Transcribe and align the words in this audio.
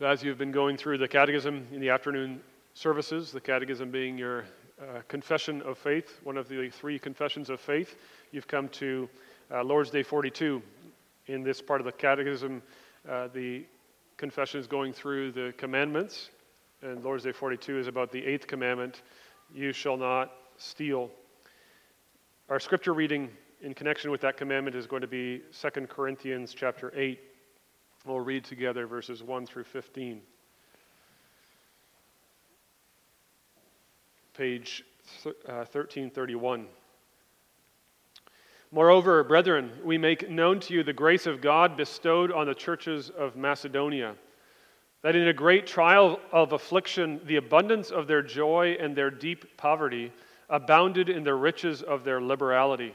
As 0.00 0.24
you've 0.24 0.38
been 0.38 0.50
going 0.50 0.76
through 0.76 0.98
the 0.98 1.06
catechism 1.06 1.68
in 1.70 1.80
the 1.80 1.90
afternoon 1.90 2.40
services, 2.74 3.30
the 3.30 3.40
catechism 3.40 3.92
being 3.92 4.18
your 4.18 4.44
uh, 4.82 5.02
confession 5.06 5.62
of 5.62 5.78
faith, 5.78 6.18
one 6.24 6.36
of 6.36 6.48
the 6.48 6.68
three 6.68 6.98
confessions 6.98 7.48
of 7.48 7.60
faith, 7.60 7.94
you've 8.32 8.48
come 8.48 8.68
to 8.70 9.08
uh, 9.52 9.62
Lord's 9.62 9.90
Day 9.90 10.02
42. 10.02 10.60
In 11.28 11.44
this 11.44 11.62
part 11.62 11.80
of 11.80 11.84
the 11.84 11.92
catechism, 11.92 12.60
uh, 13.08 13.28
the 13.28 13.64
confession 14.16 14.58
is 14.58 14.66
going 14.66 14.92
through 14.92 15.30
the 15.30 15.54
commandments, 15.58 16.30
and 16.82 17.04
Lord's 17.04 17.22
Day 17.22 17.30
42 17.30 17.78
is 17.78 17.86
about 17.86 18.10
the 18.10 18.26
eighth 18.26 18.48
commandment 18.48 19.02
you 19.54 19.72
shall 19.72 19.96
not 19.96 20.32
steal. 20.56 21.08
Our 22.48 22.58
scripture 22.58 22.94
reading 22.94 23.30
in 23.60 23.74
connection 23.74 24.10
with 24.10 24.22
that 24.22 24.36
commandment 24.36 24.74
is 24.74 24.88
going 24.88 25.02
to 25.02 25.08
be 25.08 25.42
2 25.56 25.86
Corinthians 25.86 26.52
chapter 26.52 26.92
8. 26.96 27.20
We'll 28.06 28.20
read 28.20 28.44
together 28.44 28.86
verses 28.86 29.22
1 29.22 29.46
through 29.46 29.64
15. 29.64 30.20
Page 34.36 34.84
uh, 35.24 35.64
1331. 35.64 36.66
Moreover, 38.70 39.24
brethren, 39.24 39.70
we 39.82 39.96
make 39.96 40.28
known 40.28 40.60
to 40.60 40.74
you 40.74 40.82
the 40.82 40.92
grace 40.92 41.26
of 41.26 41.40
God 41.40 41.78
bestowed 41.78 42.30
on 42.30 42.46
the 42.46 42.54
churches 42.54 43.08
of 43.08 43.36
Macedonia, 43.36 44.16
that 45.00 45.16
in 45.16 45.28
a 45.28 45.32
great 45.32 45.66
trial 45.66 46.20
of 46.30 46.52
affliction, 46.52 47.22
the 47.24 47.36
abundance 47.36 47.90
of 47.90 48.06
their 48.06 48.20
joy 48.20 48.76
and 48.78 48.94
their 48.94 49.10
deep 49.10 49.56
poverty 49.56 50.12
abounded 50.50 51.08
in 51.08 51.24
the 51.24 51.34
riches 51.34 51.80
of 51.80 52.04
their 52.04 52.20
liberality. 52.20 52.94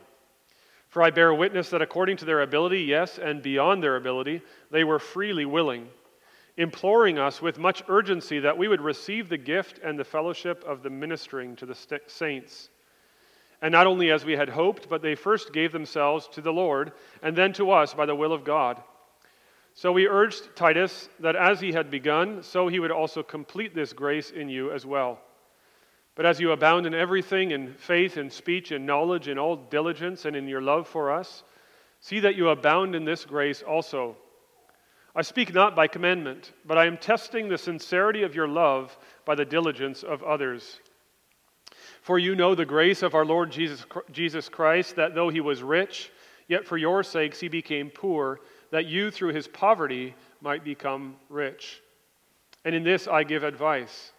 For 0.89 1.03
I 1.03 1.11
bear 1.11 1.33
witness 1.33 1.69
that 1.69 1.83
according 1.83 2.17
to 2.17 2.25
their 2.25 2.41
ability, 2.41 2.81
yes, 2.81 3.19
and 3.19 3.43
beyond 3.43 3.83
their 3.83 3.95
ability, 3.95 4.41
they 4.71 4.83
were 4.83 4.97
freely 4.97 5.45
willing, 5.45 5.87
imploring 6.57 7.19
us 7.19 7.41
with 7.41 7.59
much 7.59 7.83
urgency 7.87 8.39
that 8.39 8.57
we 8.57 8.67
would 8.67 8.81
receive 8.81 9.29
the 9.29 9.37
gift 9.37 9.79
and 9.83 9.99
the 9.99 10.03
fellowship 10.03 10.63
of 10.65 10.81
the 10.81 10.89
ministering 10.89 11.55
to 11.57 11.67
the 11.67 11.77
saints. 12.07 12.69
And 13.61 13.71
not 13.71 13.85
only 13.85 14.09
as 14.09 14.25
we 14.25 14.33
had 14.33 14.49
hoped, 14.49 14.89
but 14.89 15.03
they 15.03 15.13
first 15.13 15.53
gave 15.53 15.71
themselves 15.71 16.27
to 16.29 16.41
the 16.41 16.53
Lord, 16.53 16.93
and 17.21 17.35
then 17.35 17.53
to 17.53 17.69
us 17.69 17.93
by 17.93 18.07
the 18.07 18.15
will 18.15 18.33
of 18.33 18.43
God. 18.43 18.81
So 19.75 19.91
we 19.91 20.07
urged 20.07 20.55
Titus 20.55 21.07
that 21.19 21.35
as 21.35 21.59
he 21.59 21.71
had 21.71 21.91
begun, 21.91 22.41
so 22.41 22.67
he 22.67 22.79
would 22.79 22.91
also 22.91 23.21
complete 23.21 23.75
this 23.75 23.93
grace 23.93 24.31
in 24.31 24.49
you 24.49 24.71
as 24.71 24.87
well. 24.87 25.19
But 26.15 26.25
as 26.25 26.39
you 26.39 26.51
abound 26.51 26.85
in 26.85 26.93
everything, 26.93 27.51
in 27.51 27.73
faith, 27.75 28.17
in 28.17 28.29
speech, 28.29 28.71
in 28.71 28.85
knowledge, 28.85 29.27
in 29.27 29.39
all 29.39 29.55
diligence, 29.55 30.25
and 30.25 30.35
in 30.35 30.47
your 30.47 30.61
love 30.61 30.87
for 30.87 31.11
us, 31.11 31.43
see 32.01 32.19
that 32.19 32.35
you 32.35 32.49
abound 32.49 32.95
in 32.95 33.05
this 33.05 33.25
grace 33.25 33.61
also. 33.61 34.17
I 35.15 35.21
speak 35.21 35.53
not 35.53 35.75
by 35.75 35.87
commandment, 35.87 36.53
but 36.65 36.77
I 36.77 36.85
am 36.85 36.97
testing 36.97 37.49
the 37.49 37.57
sincerity 37.57 38.23
of 38.23 38.35
your 38.35 38.47
love 38.47 38.97
by 39.25 39.35
the 39.35 39.45
diligence 39.45 40.03
of 40.03 40.23
others. 40.23 40.79
For 42.01 42.19
you 42.19 42.35
know 42.35 42.55
the 42.55 42.65
grace 42.65 43.03
of 43.03 43.15
our 43.15 43.25
Lord 43.25 43.51
Jesus, 43.51 43.85
Jesus 44.11 44.49
Christ, 44.49 44.95
that 44.95 45.15
though 45.15 45.29
he 45.29 45.41
was 45.41 45.63
rich, 45.63 46.11
yet 46.47 46.65
for 46.65 46.77
your 46.77 47.03
sakes 47.03 47.39
he 47.39 47.47
became 47.47 47.89
poor, 47.89 48.39
that 48.71 48.85
you 48.85 49.11
through 49.11 49.33
his 49.33 49.47
poverty 49.47 50.15
might 50.41 50.63
become 50.63 51.15
rich. 51.29 51.81
And 52.65 52.75
in 52.75 52.83
this 52.83 53.07
I 53.07 53.23
give 53.23 53.43
advice. 53.43 54.11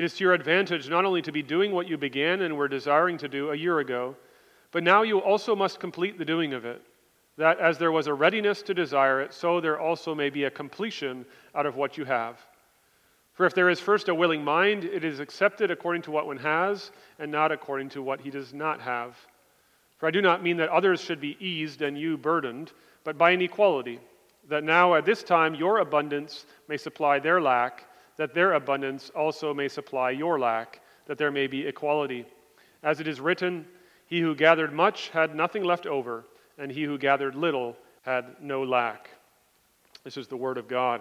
It 0.00 0.04
is 0.04 0.14
to 0.14 0.24
your 0.24 0.32
advantage 0.32 0.88
not 0.88 1.04
only 1.04 1.20
to 1.20 1.30
be 1.30 1.42
doing 1.42 1.72
what 1.72 1.86
you 1.86 1.98
began 1.98 2.40
and 2.40 2.56
were 2.56 2.68
desiring 2.68 3.18
to 3.18 3.28
do 3.28 3.50
a 3.50 3.54
year 3.54 3.80
ago, 3.80 4.16
but 4.72 4.82
now 4.82 5.02
you 5.02 5.18
also 5.18 5.54
must 5.54 5.78
complete 5.78 6.16
the 6.16 6.24
doing 6.24 6.54
of 6.54 6.64
it, 6.64 6.80
that 7.36 7.60
as 7.60 7.76
there 7.76 7.92
was 7.92 8.06
a 8.06 8.14
readiness 8.14 8.62
to 8.62 8.72
desire 8.72 9.20
it, 9.20 9.34
so 9.34 9.60
there 9.60 9.78
also 9.78 10.14
may 10.14 10.30
be 10.30 10.44
a 10.44 10.50
completion 10.50 11.26
out 11.54 11.66
of 11.66 11.76
what 11.76 11.98
you 11.98 12.06
have. 12.06 12.38
For 13.34 13.44
if 13.44 13.54
there 13.54 13.68
is 13.68 13.78
first 13.78 14.08
a 14.08 14.14
willing 14.14 14.42
mind, 14.42 14.84
it 14.84 15.04
is 15.04 15.20
accepted 15.20 15.70
according 15.70 16.00
to 16.04 16.10
what 16.10 16.26
one 16.26 16.38
has, 16.38 16.92
and 17.18 17.30
not 17.30 17.52
according 17.52 17.90
to 17.90 18.02
what 18.02 18.22
he 18.22 18.30
does 18.30 18.54
not 18.54 18.80
have. 18.80 19.18
For 19.98 20.06
I 20.06 20.12
do 20.12 20.22
not 20.22 20.42
mean 20.42 20.56
that 20.56 20.70
others 20.70 21.02
should 21.02 21.20
be 21.20 21.36
eased 21.40 21.82
and 21.82 21.98
you 21.98 22.16
burdened, 22.16 22.72
but 23.04 23.18
by 23.18 23.32
an 23.32 23.42
equality, 23.42 24.00
that 24.48 24.64
now 24.64 24.94
at 24.94 25.04
this 25.04 25.22
time 25.22 25.54
your 25.54 25.80
abundance 25.80 26.46
may 26.68 26.78
supply 26.78 27.18
their 27.18 27.42
lack 27.42 27.84
that 28.20 28.34
their 28.34 28.52
abundance 28.52 29.10
also 29.16 29.54
may 29.54 29.66
supply 29.66 30.10
your 30.10 30.38
lack, 30.38 30.82
that 31.06 31.16
there 31.16 31.30
may 31.30 31.46
be 31.46 31.66
equality. 31.66 32.26
As 32.82 33.00
it 33.00 33.08
is 33.08 33.18
written, 33.18 33.64
He 34.08 34.20
who 34.20 34.34
gathered 34.34 34.74
much 34.74 35.08
had 35.08 35.34
nothing 35.34 35.64
left 35.64 35.86
over, 35.86 36.26
and 36.58 36.70
he 36.70 36.82
who 36.82 36.98
gathered 36.98 37.34
little 37.34 37.78
had 38.02 38.36
no 38.38 38.62
lack. 38.62 39.08
This 40.04 40.18
is 40.18 40.28
the 40.28 40.36
word 40.36 40.58
of 40.58 40.68
God. 40.68 41.00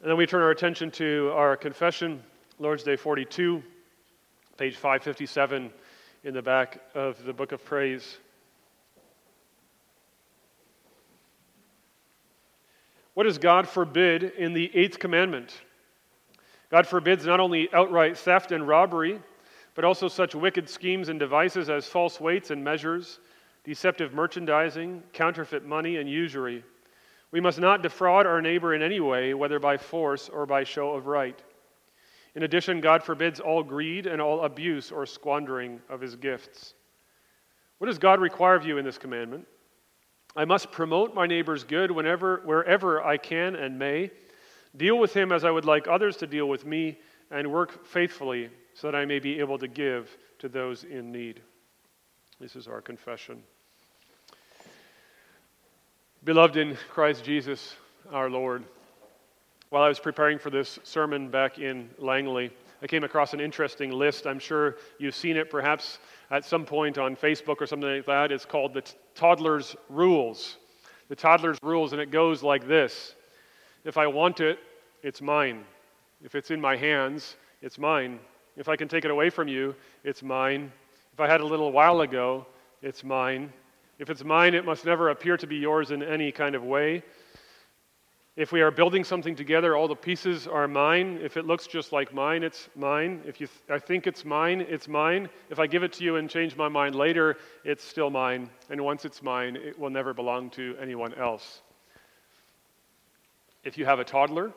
And 0.00 0.08
then 0.08 0.16
we 0.16 0.24
turn 0.24 0.40
our 0.40 0.52
attention 0.52 0.90
to 0.92 1.32
our 1.34 1.54
confession, 1.54 2.22
Lord's 2.58 2.82
Day 2.82 2.96
42, 2.96 3.62
page 4.56 4.76
557 4.76 5.70
in 6.24 6.32
the 6.32 6.40
back 6.40 6.80
of 6.94 7.22
the 7.26 7.32
book 7.34 7.52
of 7.52 7.62
praise. 7.62 8.16
What 13.12 13.24
does 13.24 13.36
God 13.36 13.68
forbid 13.68 14.22
in 14.22 14.54
the 14.54 14.74
eighth 14.74 14.98
commandment? 14.98 15.60
God 16.70 16.86
forbids 16.86 17.24
not 17.24 17.40
only 17.40 17.68
outright 17.72 18.18
theft 18.18 18.52
and 18.52 18.66
robbery, 18.66 19.20
but 19.74 19.84
also 19.84 20.08
such 20.08 20.34
wicked 20.34 20.68
schemes 20.68 21.08
and 21.08 21.20
devices 21.20 21.70
as 21.70 21.86
false 21.86 22.20
weights 22.20 22.50
and 22.50 22.64
measures, 22.64 23.20
deceptive 23.64 24.14
merchandising, 24.14 25.02
counterfeit 25.12 25.64
money, 25.64 25.96
and 25.98 26.08
usury. 26.08 26.64
We 27.30 27.40
must 27.40 27.58
not 27.58 27.82
defraud 27.82 28.26
our 28.26 28.40
neighbor 28.40 28.74
in 28.74 28.82
any 28.82 29.00
way, 29.00 29.34
whether 29.34 29.58
by 29.58 29.76
force 29.76 30.28
or 30.28 30.46
by 30.46 30.64
show 30.64 30.90
of 30.90 31.06
right. 31.06 31.40
In 32.34 32.42
addition, 32.42 32.80
God 32.80 33.02
forbids 33.02 33.40
all 33.40 33.62
greed 33.62 34.06
and 34.06 34.20
all 34.20 34.44
abuse 34.44 34.90
or 34.90 35.06
squandering 35.06 35.80
of 35.88 36.00
his 36.00 36.16
gifts. 36.16 36.74
What 37.78 37.88
does 37.88 37.98
God 37.98 38.20
require 38.20 38.54
of 38.54 38.66
you 38.66 38.78
in 38.78 38.84
this 38.84 38.98
commandment? 38.98 39.46
I 40.34 40.44
must 40.44 40.70
promote 40.70 41.14
my 41.14 41.26
neighbor's 41.26 41.64
good 41.64 41.90
whenever, 41.90 42.42
wherever 42.44 43.02
I 43.02 43.16
can 43.16 43.56
and 43.56 43.78
may 43.78 44.10
Deal 44.76 44.98
with 44.98 45.14
him 45.14 45.32
as 45.32 45.44
I 45.44 45.50
would 45.50 45.64
like 45.64 45.88
others 45.88 46.16
to 46.18 46.26
deal 46.26 46.48
with 46.48 46.66
me, 46.66 46.98
and 47.30 47.52
work 47.52 47.86
faithfully 47.86 48.50
so 48.74 48.90
that 48.90 48.96
I 48.96 49.04
may 49.04 49.18
be 49.18 49.40
able 49.40 49.58
to 49.58 49.68
give 49.68 50.16
to 50.38 50.48
those 50.48 50.84
in 50.84 51.10
need. 51.10 51.40
This 52.38 52.56
is 52.56 52.68
our 52.68 52.80
confession. 52.80 53.42
Beloved 56.24 56.56
in 56.56 56.76
Christ 56.90 57.24
Jesus, 57.24 57.74
our 58.12 58.28
Lord, 58.28 58.64
while 59.70 59.82
I 59.82 59.88
was 59.88 59.98
preparing 59.98 60.38
for 60.38 60.50
this 60.50 60.78
sermon 60.84 61.30
back 61.30 61.58
in 61.58 61.90
Langley, 61.98 62.50
I 62.82 62.86
came 62.86 63.04
across 63.04 63.32
an 63.32 63.40
interesting 63.40 63.90
list. 63.90 64.26
I'm 64.26 64.38
sure 64.38 64.76
you've 64.98 65.14
seen 65.14 65.36
it 65.36 65.50
perhaps 65.50 65.98
at 66.30 66.44
some 66.44 66.64
point 66.64 66.98
on 66.98 67.16
Facebook 67.16 67.56
or 67.60 67.66
something 67.66 67.88
like 67.88 68.06
that. 68.06 68.30
It's 68.30 68.44
called 68.44 68.74
the 68.74 68.82
Toddler's 69.14 69.74
Rules. 69.88 70.58
The 71.08 71.16
Toddler's 71.16 71.58
Rules, 71.62 71.92
and 71.92 72.00
it 72.00 72.10
goes 72.10 72.42
like 72.42 72.68
this 72.68 73.14
if 73.86 73.96
I 73.96 74.06
want 74.06 74.40
it, 74.40 74.58
it's 75.02 75.22
mine. 75.22 75.64
If 76.22 76.34
it's 76.34 76.50
in 76.50 76.60
my 76.60 76.76
hands, 76.76 77.36
it's 77.62 77.78
mine. 77.78 78.18
If 78.56 78.68
I 78.68 78.76
can 78.76 78.88
take 78.88 79.04
it 79.04 79.10
away 79.10 79.30
from 79.30 79.48
you, 79.48 79.74
it's 80.02 80.22
mine. 80.22 80.72
If 81.12 81.20
I 81.20 81.28
had 81.28 81.40
a 81.40 81.46
little 81.46 81.72
while 81.72 82.00
ago, 82.00 82.46
it's 82.82 83.04
mine. 83.04 83.52
If 83.98 84.10
it's 84.10 84.24
mine, 84.24 84.54
it 84.54 84.64
must 84.64 84.84
never 84.84 85.10
appear 85.10 85.36
to 85.36 85.46
be 85.46 85.56
yours 85.56 85.90
in 85.90 86.02
any 86.02 86.32
kind 86.32 86.54
of 86.54 86.64
way. 86.64 87.02
If 88.34 88.52
we 88.52 88.60
are 88.60 88.70
building 88.70 89.02
something 89.04 89.34
together, 89.34 89.74
all 89.74 89.88
the 89.88 89.96
pieces 89.96 90.46
are 90.46 90.68
mine. 90.68 91.20
If 91.22 91.38
it 91.38 91.46
looks 91.46 91.66
just 91.66 91.92
like 91.92 92.12
mine, 92.12 92.42
it's 92.42 92.68
mine. 92.76 93.22
If 93.24 93.40
you 93.40 93.46
th- 93.46 93.60
I 93.70 93.78
think 93.78 94.06
it's 94.06 94.26
mine, 94.26 94.60
it's 94.68 94.88
mine. 94.88 95.30
If 95.48 95.58
I 95.58 95.66
give 95.66 95.82
it 95.82 95.94
to 95.94 96.04
you 96.04 96.16
and 96.16 96.28
change 96.28 96.54
my 96.54 96.68
mind 96.68 96.94
later, 96.94 97.38
it's 97.64 97.82
still 97.82 98.10
mine. 98.10 98.50
And 98.68 98.80
once 98.82 99.06
it's 99.06 99.22
mine, 99.22 99.56
it 99.56 99.78
will 99.78 99.88
never 99.88 100.12
belong 100.12 100.50
to 100.50 100.76
anyone 100.78 101.14
else. 101.14 101.62
If 103.66 103.76
you 103.76 103.84
have 103.84 103.98
a 103.98 104.04
toddler, 104.04 104.52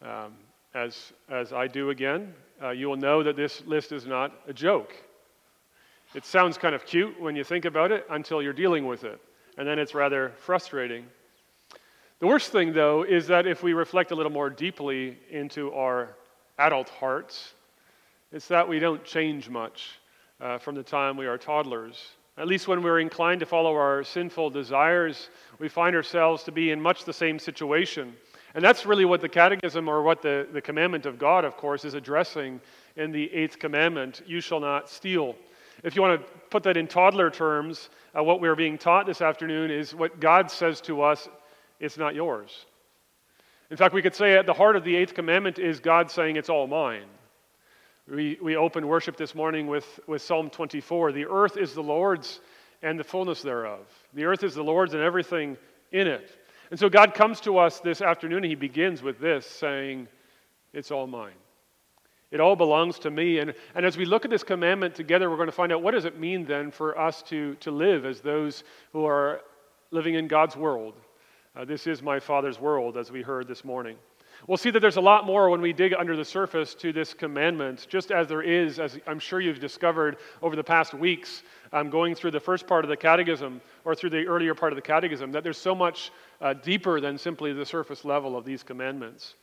um, 0.00 0.32
as, 0.74 1.12
as 1.28 1.52
I 1.52 1.66
do 1.66 1.90
again, 1.90 2.32
uh, 2.62 2.70
you 2.70 2.88
will 2.88 2.96
know 2.96 3.20
that 3.20 3.34
this 3.34 3.66
list 3.66 3.90
is 3.90 4.06
not 4.06 4.32
a 4.46 4.52
joke. 4.52 4.94
It 6.14 6.24
sounds 6.24 6.56
kind 6.56 6.72
of 6.72 6.86
cute 6.86 7.20
when 7.20 7.34
you 7.34 7.42
think 7.42 7.64
about 7.64 7.90
it 7.90 8.06
until 8.10 8.40
you're 8.40 8.52
dealing 8.52 8.86
with 8.86 9.02
it, 9.02 9.20
and 9.58 9.66
then 9.66 9.80
it's 9.80 9.92
rather 9.92 10.30
frustrating. 10.38 11.04
The 12.20 12.28
worst 12.28 12.52
thing, 12.52 12.72
though, 12.72 13.02
is 13.02 13.26
that 13.26 13.48
if 13.48 13.64
we 13.64 13.72
reflect 13.72 14.12
a 14.12 14.14
little 14.14 14.30
more 14.30 14.50
deeply 14.50 15.18
into 15.30 15.72
our 15.72 16.14
adult 16.56 16.90
hearts, 16.90 17.54
it's 18.30 18.46
that 18.46 18.68
we 18.68 18.78
don't 18.78 19.04
change 19.04 19.48
much 19.48 19.98
uh, 20.40 20.58
from 20.58 20.76
the 20.76 20.84
time 20.84 21.16
we 21.16 21.26
are 21.26 21.38
toddlers. 21.38 22.00
At 22.38 22.46
least 22.46 22.68
when 22.68 22.84
we're 22.84 23.00
inclined 23.00 23.40
to 23.40 23.46
follow 23.46 23.74
our 23.74 24.04
sinful 24.04 24.50
desires, 24.50 25.28
we 25.58 25.68
find 25.68 25.96
ourselves 25.96 26.44
to 26.44 26.52
be 26.52 26.70
in 26.70 26.80
much 26.80 27.04
the 27.04 27.12
same 27.12 27.40
situation. 27.40 28.14
And 28.54 28.64
that's 28.64 28.86
really 28.86 29.04
what 29.04 29.20
the 29.20 29.28
catechism 29.28 29.88
or 29.88 30.02
what 30.02 30.22
the, 30.22 30.46
the 30.52 30.60
commandment 30.60 31.06
of 31.06 31.18
God, 31.18 31.44
of 31.44 31.56
course, 31.56 31.84
is 31.84 31.94
addressing 31.94 32.60
in 32.96 33.10
the 33.10 33.32
eighth 33.32 33.58
commandment 33.58 34.22
you 34.26 34.40
shall 34.40 34.60
not 34.60 34.88
steal. 34.88 35.34
If 35.82 35.96
you 35.96 36.02
want 36.02 36.20
to 36.20 36.26
put 36.50 36.62
that 36.62 36.76
in 36.76 36.86
toddler 36.86 37.30
terms, 37.30 37.90
uh, 38.16 38.22
what 38.22 38.40
we're 38.40 38.54
being 38.54 38.78
taught 38.78 39.06
this 39.06 39.20
afternoon 39.20 39.72
is 39.72 39.94
what 39.94 40.20
God 40.20 40.50
says 40.50 40.80
to 40.82 41.02
us 41.02 41.28
it's 41.80 41.98
not 41.98 42.14
yours. 42.14 42.66
In 43.70 43.76
fact, 43.76 43.92
we 43.92 44.02
could 44.02 44.14
say 44.14 44.36
at 44.38 44.46
the 44.46 44.54
heart 44.54 44.76
of 44.76 44.84
the 44.84 44.94
eighth 44.94 45.14
commandment 45.14 45.58
is 45.58 45.80
God 45.80 46.10
saying, 46.10 46.36
It's 46.36 46.48
all 46.48 46.68
mine. 46.68 47.06
We, 48.08 48.38
we 48.40 48.54
opened 48.54 48.88
worship 48.88 49.16
this 49.16 49.34
morning 49.34 49.66
with, 49.66 49.98
with 50.06 50.22
Psalm 50.22 50.50
24. 50.50 51.12
The 51.12 51.26
earth 51.26 51.56
is 51.56 51.74
the 51.74 51.82
Lord's 51.82 52.40
and 52.82 52.98
the 52.98 53.04
fullness 53.04 53.42
thereof. 53.42 53.80
The 54.12 54.26
earth 54.26 54.44
is 54.44 54.54
the 54.54 54.62
Lord's 54.62 54.94
and 54.94 55.02
everything 55.02 55.56
in 55.90 56.06
it. 56.06 56.30
And 56.74 56.78
so 56.80 56.88
God 56.88 57.14
comes 57.14 57.40
to 57.42 57.58
us 57.58 57.78
this 57.78 58.02
afternoon 58.02 58.38
and 58.38 58.46
he 58.46 58.56
begins 58.56 59.00
with 59.00 59.20
this 59.20 59.46
saying, 59.46 60.08
It's 60.72 60.90
all 60.90 61.06
mine. 61.06 61.36
It 62.32 62.40
all 62.40 62.56
belongs 62.56 62.98
to 62.98 63.12
me. 63.12 63.38
And, 63.38 63.54
and 63.76 63.86
as 63.86 63.96
we 63.96 64.04
look 64.04 64.24
at 64.24 64.30
this 64.32 64.42
commandment 64.42 64.96
together, 64.96 65.30
we're 65.30 65.36
going 65.36 65.46
to 65.46 65.52
find 65.52 65.70
out 65.70 65.84
what 65.84 65.92
does 65.92 66.04
it 66.04 66.18
mean 66.18 66.44
then 66.44 66.72
for 66.72 66.98
us 66.98 67.22
to, 67.28 67.54
to 67.60 67.70
live 67.70 68.04
as 68.04 68.20
those 68.22 68.64
who 68.92 69.06
are 69.06 69.42
living 69.92 70.14
in 70.16 70.26
God's 70.26 70.56
world. 70.56 70.94
Uh, 71.56 71.64
this 71.64 71.86
is 71.86 72.02
my 72.02 72.18
Father's 72.18 72.58
world, 72.58 72.96
as 72.96 73.12
we 73.12 73.22
heard 73.22 73.46
this 73.46 73.64
morning. 73.64 73.96
We'll 74.48 74.58
see 74.58 74.70
that 74.70 74.80
there's 74.80 74.96
a 74.96 75.00
lot 75.00 75.24
more 75.24 75.48
when 75.50 75.60
we 75.60 75.72
dig 75.72 75.94
under 75.94 76.16
the 76.16 76.24
surface 76.24 76.74
to 76.74 76.92
this 76.92 77.14
commandment, 77.14 77.86
just 77.88 78.10
as 78.10 78.26
there 78.26 78.42
is, 78.42 78.80
as 78.80 78.98
I'm 79.06 79.20
sure 79.20 79.40
you've 79.40 79.60
discovered 79.60 80.16
over 80.42 80.56
the 80.56 80.64
past 80.64 80.94
weeks, 80.94 81.44
um, 81.72 81.90
going 81.90 82.16
through 82.16 82.32
the 82.32 82.40
first 82.40 82.66
part 82.66 82.84
of 82.84 82.88
the 82.88 82.96
catechism 82.96 83.60
or 83.84 83.94
through 83.94 84.10
the 84.10 84.26
earlier 84.26 84.52
part 84.52 84.72
of 84.72 84.76
the 84.76 84.82
catechism, 84.82 85.30
that 85.30 85.44
there's 85.44 85.56
so 85.56 85.76
much 85.76 86.10
uh, 86.40 86.54
deeper 86.54 87.00
than 87.00 87.16
simply 87.16 87.52
the 87.52 87.64
surface 87.64 88.04
level 88.04 88.36
of 88.36 88.44
these 88.44 88.64
commandments. 88.64 89.34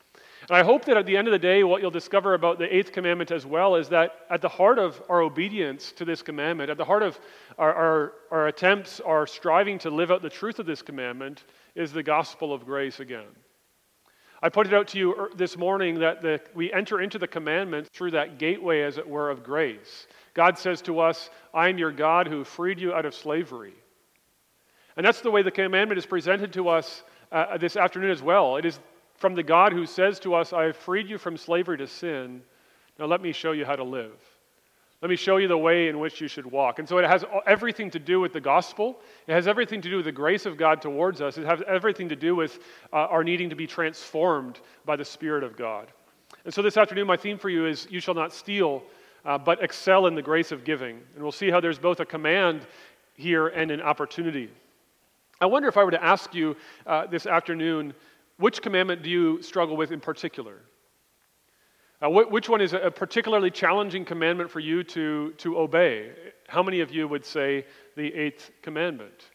And 0.49 0.57
I 0.57 0.63
hope 0.63 0.83
that 0.85 0.97
at 0.97 1.05
the 1.05 1.15
end 1.15 1.29
of 1.29 1.31
the 1.31 1.39
day, 1.39 1.63
what 1.63 1.81
you'll 1.81 1.91
discover 1.91 2.33
about 2.33 2.59
the 2.59 2.75
eighth 2.75 2.91
commandment 2.91 3.31
as 3.31 3.45
well 3.45 3.75
is 3.75 3.87
that 3.87 4.25
at 4.29 4.41
the 4.41 4.49
heart 4.49 4.79
of 4.79 5.01
our 5.07 5.21
obedience 5.21 5.93
to 5.93 6.03
this 6.03 6.21
commandment, 6.21 6.69
at 6.69 6.77
the 6.77 6.83
heart 6.83 7.03
of 7.03 7.17
our, 7.57 7.73
our, 7.73 8.13
our 8.31 8.47
attempts, 8.47 8.99
our 8.99 9.25
striving 9.25 9.79
to 9.79 9.89
live 9.89 10.11
out 10.11 10.21
the 10.21 10.29
truth 10.29 10.59
of 10.59 10.65
this 10.65 10.81
commandment, 10.81 11.45
is 11.75 11.91
the 11.91 12.03
gospel 12.03 12.53
of 12.53 12.65
grace 12.65 12.99
again. 12.99 13.27
I 14.43 14.49
pointed 14.49 14.73
out 14.73 14.87
to 14.89 14.97
you 14.97 15.13
er, 15.13 15.29
this 15.35 15.55
morning 15.55 15.99
that 15.99 16.21
the, 16.21 16.41
we 16.55 16.73
enter 16.73 16.99
into 16.99 17.19
the 17.19 17.27
commandment 17.27 17.87
through 17.93 18.11
that 18.11 18.39
gateway, 18.39 18.81
as 18.81 18.97
it 18.97 19.07
were, 19.07 19.29
of 19.29 19.43
grace. 19.43 20.07
God 20.33 20.57
says 20.57 20.81
to 20.83 20.99
us, 20.99 21.29
I 21.53 21.69
am 21.69 21.77
your 21.77 21.91
God 21.91 22.27
who 22.27 22.43
freed 22.43 22.79
you 22.79 22.93
out 22.93 23.05
of 23.05 23.13
slavery. 23.13 23.73
And 24.97 25.05
that's 25.05 25.21
the 25.21 25.31
way 25.31 25.43
the 25.43 25.51
commandment 25.51 25.99
is 25.99 26.05
presented 26.05 26.53
to 26.53 26.69
us 26.69 27.03
uh, 27.31 27.57
this 27.57 27.77
afternoon 27.77 28.11
as 28.11 28.21
well. 28.21 28.57
It 28.57 28.65
is 28.65 28.79
from 29.15 29.35
the 29.35 29.43
God 29.43 29.73
who 29.73 29.85
says 29.85 30.19
to 30.21 30.33
us, 30.33 30.53
I 30.53 30.63
have 30.63 30.75
freed 30.75 31.07
you 31.07 31.17
from 31.17 31.37
slavery 31.37 31.77
to 31.77 31.87
sin. 31.87 32.41
Now 32.97 33.05
let 33.05 33.21
me 33.21 33.31
show 33.31 33.51
you 33.51 33.65
how 33.65 33.75
to 33.75 33.83
live. 33.83 34.19
Let 35.01 35.09
me 35.09 35.15
show 35.15 35.37
you 35.37 35.47
the 35.47 35.57
way 35.57 35.87
in 35.87 35.99
which 35.99 36.21
you 36.21 36.27
should 36.27 36.45
walk. 36.45 36.77
And 36.77 36.87
so 36.87 36.99
it 36.99 37.07
has 37.07 37.25
everything 37.47 37.89
to 37.91 37.99
do 37.99 38.19
with 38.19 38.33
the 38.33 38.41
gospel. 38.41 38.99
It 39.25 39.33
has 39.33 39.47
everything 39.47 39.81
to 39.81 39.89
do 39.89 39.95
with 39.95 40.05
the 40.05 40.11
grace 40.11 40.45
of 40.45 40.57
God 40.57 40.79
towards 40.79 41.21
us. 41.21 41.39
It 41.39 41.45
has 41.45 41.61
everything 41.67 42.07
to 42.09 42.15
do 42.15 42.35
with 42.35 42.59
uh, 42.93 43.07
our 43.07 43.23
needing 43.23 43.49
to 43.49 43.55
be 43.55 43.65
transformed 43.65 44.59
by 44.85 44.95
the 44.95 45.05
Spirit 45.05 45.43
of 45.43 45.57
God. 45.57 45.87
And 46.45 46.53
so 46.53 46.61
this 46.61 46.77
afternoon, 46.77 47.07
my 47.07 47.17
theme 47.17 47.39
for 47.39 47.49
you 47.49 47.65
is 47.65 47.87
You 47.89 47.99
shall 47.99 48.13
not 48.13 48.31
steal, 48.31 48.83
uh, 49.25 49.39
but 49.39 49.63
excel 49.63 50.05
in 50.05 50.13
the 50.13 50.21
grace 50.21 50.51
of 50.51 50.63
giving. 50.63 50.99
And 51.15 51.23
we'll 51.23 51.31
see 51.31 51.49
how 51.49 51.59
there's 51.59 51.79
both 51.79 51.99
a 51.99 52.05
command 52.05 52.67
here 53.15 53.47
and 53.47 53.71
an 53.71 53.81
opportunity. 53.81 54.51
I 55.39 55.47
wonder 55.47 55.67
if 55.67 55.77
I 55.77 55.83
were 55.83 55.91
to 55.91 56.03
ask 56.03 56.35
you 56.35 56.55
uh, 56.85 57.07
this 57.07 57.25
afternoon, 57.25 57.95
which 58.37 58.61
commandment 58.61 59.01
do 59.01 59.09
you 59.09 59.41
struggle 59.41 59.75
with 59.75 59.91
in 59.91 59.99
particular? 59.99 60.59
Uh, 62.01 62.09
wh- 62.09 62.31
which 62.31 62.49
one 62.49 62.61
is 62.61 62.73
a 62.73 62.89
particularly 62.89 63.51
challenging 63.51 64.03
commandment 64.03 64.49
for 64.49 64.59
you 64.59 64.83
to, 64.83 65.31
to 65.37 65.59
obey? 65.59 66.11
How 66.47 66.63
many 66.63 66.79
of 66.79 66.91
you 66.91 67.07
would 67.07 67.25
say 67.25 67.65
the 67.95 68.13
eighth 68.13 68.51
commandment? 68.63 69.29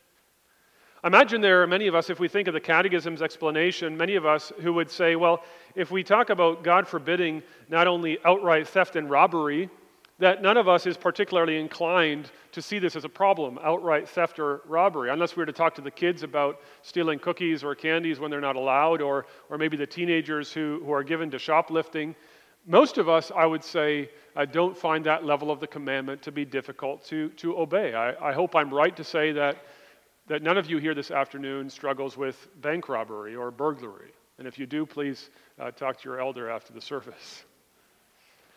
Imagine 1.05 1.41
there 1.41 1.63
are 1.63 1.67
many 1.69 1.87
of 1.87 1.95
us, 1.95 2.11
if 2.11 2.19
we 2.19 2.27
think 2.27 2.49
of 2.49 2.55
the 2.55 2.61
Catechism's 2.61 3.23
explanation, 3.23 3.97
many 3.97 4.17
of 4.17 4.27
us 4.27 4.53
who 4.61 4.73
would 4.73 4.91
say, 4.91 5.15
well, 5.15 5.45
if 5.77 5.93
we 5.93 6.03
talk 6.03 6.31
about 6.31 6.65
God 6.65 6.89
forbidding 6.89 7.43
not 7.69 7.87
only 7.87 8.19
outright 8.25 8.67
theft 8.67 8.97
and 8.97 9.09
robbery, 9.09 9.71
that 10.19 10.43
none 10.43 10.57
of 10.57 10.67
us 10.67 10.87
is 10.87 10.97
particularly 10.97 11.59
inclined 11.59 12.31
to 12.51 12.63
see 12.63 12.79
this 12.79 12.97
as 12.97 13.05
a 13.05 13.09
problem, 13.09 13.59
outright 13.63 14.09
theft 14.09 14.41
or 14.41 14.63
robbery, 14.67 15.11
unless 15.11 15.37
we 15.37 15.43
were 15.43 15.47
to 15.47 15.53
talk 15.53 15.75
to 15.75 15.83
the 15.83 15.91
kids 15.91 16.25
about 16.25 16.61
stealing 16.83 17.19
cookies 17.19 17.63
or 17.63 17.75
candies 17.75 18.19
when 18.19 18.31
they're 18.31 18.41
not 18.41 18.57
allowed, 18.57 19.03
or, 19.03 19.27
or 19.51 19.59
maybe 19.59 19.77
the 19.77 19.87
teenagers 19.87 20.53
who, 20.53 20.81
who 20.85 20.91
are 20.91 21.05
given 21.05 21.31
to 21.31 21.39
shoplifting. 21.39 22.17
Most 22.67 22.99
of 22.99 23.09
us, 23.09 23.31
I 23.35 23.47
would 23.47 23.63
say, 23.63 24.11
uh, 24.35 24.45
don't 24.45 24.77
find 24.77 25.05
that 25.07 25.25
level 25.25 25.53
of 25.53 25.61
the 25.61 25.69
commandment 25.69 26.21
to 26.23 26.33
be 26.33 26.45
difficult 26.45 27.05
to, 27.07 27.29
to 27.31 27.57
obey. 27.59 27.95
I, 27.95 28.31
I 28.31 28.33
hope 28.33 28.57
I'm 28.57 28.75
right 28.75 28.95
to 28.97 29.05
say 29.05 29.31
that, 29.33 29.57
that 30.27 30.43
none 30.43 30.59
of 30.59 30.69
you 30.69 30.79
here 30.79 30.93
this 30.93 31.13
afternoon 31.13 31.71
struggles 31.71 32.17
with 32.17 32.49
bank 32.61 32.89
robbery 32.89 33.37
or 33.37 33.53
burglary. 33.53 34.11
And 34.39 34.49
if 34.49 34.59
you 34.59 34.67
do, 34.67 34.85
please 34.85 35.31
uh, 35.61 35.71
talk 35.71 36.01
to 36.01 36.09
your 36.09 36.21
elder 36.21 36.51
after 36.51 36.73
the 36.73 36.81
service. 36.81 37.45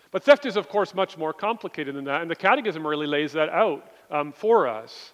But 0.10 0.24
theft 0.24 0.48
is, 0.48 0.58
of 0.58 0.70
course, 0.70 0.96
much 0.96 1.16
more 1.16 1.32
complicated 1.32 1.96
than 1.96 2.06
that, 2.06 2.24
and 2.24 2.32
the 2.32 2.36
Catechism 2.36 2.86
really 2.86 3.06
lays 3.06 3.32
that 3.34 3.50
out 3.50 3.92
um, 4.10 4.32
for 4.32 4.68
us. 4.68 5.14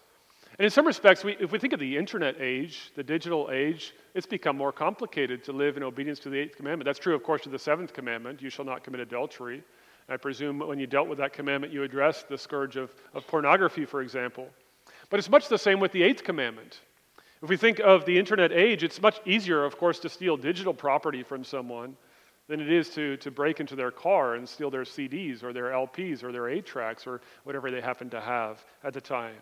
And 0.57 0.65
in 0.65 0.71
some 0.71 0.87
respects, 0.87 1.23
we, 1.23 1.35
if 1.39 1.51
we 1.51 1.59
think 1.59 1.73
of 1.73 1.81
the 1.81 1.97
internet 1.97 2.39
age, 2.39 2.91
the 2.95 3.03
digital 3.03 3.49
age, 3.51 3.93
it's 4.13 4.25
become 4.25 4.55
more 4.55 4.71
complicated 4.71 5.43
to 5.45 5.51
live 5.51 5.75
in 5.75 5.83
obedience 5.83 6.19
to 6.19 6.29
the 6.29 6.39
eighth 6.39 6.55
commandment. 6.55 6.85
That's 6.85 6.99
true, 6.99 7.13
of 7.13 7.23
course, 7.23 7.41
to 7.41 7.49
the 7.49 7.59
seventh 7.59 7.93
commandment 7.93 8.41
you 8.41 8.49
shall 8.49 8.63
not 8.63 8.83
commit 8.83 9.01
adultery. 9.01 9.63
I 10.07 10.17
presume 10.17 10.59
when 10.59 10.79
you 10.79 10.87
dealt 10.87 11.09
with 11.09 11.17
that 11.17 11.33
commandment, 11.33 11.73
you 11.73 11.83
addressed 11.83 12.29
the 12.29 12.37
scourge 12.37 12.77
of, 12.77 12.93
of 13.13 13.27
pornography, 13.27 13.85
for 13.85 14.01
example. 14.01 14.47
But 15.09 15.19
it's 15.19 15.29
much 15.29 15.49
the 15.49 15.57
same 15.57 15.79
with 15.79 15.91
the 15.91 16.03
eighth 16.03 16.23
commandment. 16.23 16.79
If 17.43 17.49
we 17.49 17.57
think 17.57 17.79
of 17.79 18.05
the 18.05 18.17
internet 18.17 18.53
age, 18.53 18.83
it's 18.83 19.01
much 19.01 19.19
easier, 19.25 19.65
of 19.65 19.77
course, 19.77 19.99
to 19.99 20.09
steal 20.09 20.37
digital 20.37 20.73
property 20.73 21.21
from 21.21 21.43
someone 21.43 21.97
than 22.47 22.61
it 22.61 22.71
is 22.71 22.89
to, 22.91 23.17
to 23.17 23.31
break 23.31 23.59
into 23.59 23.75
their 23.75 23.91
car 23.91 24.35
and 24.35 24.47
steal 24.47 24.69
their 24.69 24.83
CDs 24.83 25.43
or 25.43 25.51
their 25.51 25.71
LPs 25.71 26.23
or 26.23 26.31
their 26.31 26.47
8 26.47 26.65
tracks 26.65 27.05
or 27.05 27.21
whatever 27.43 27.71
they 27.71 27.81
happen 27.81 28.09
to 28.11 28.21
have 28.21 28.63
at 28.83 28.93
the 28.93 29.01
time. 29.01 29.35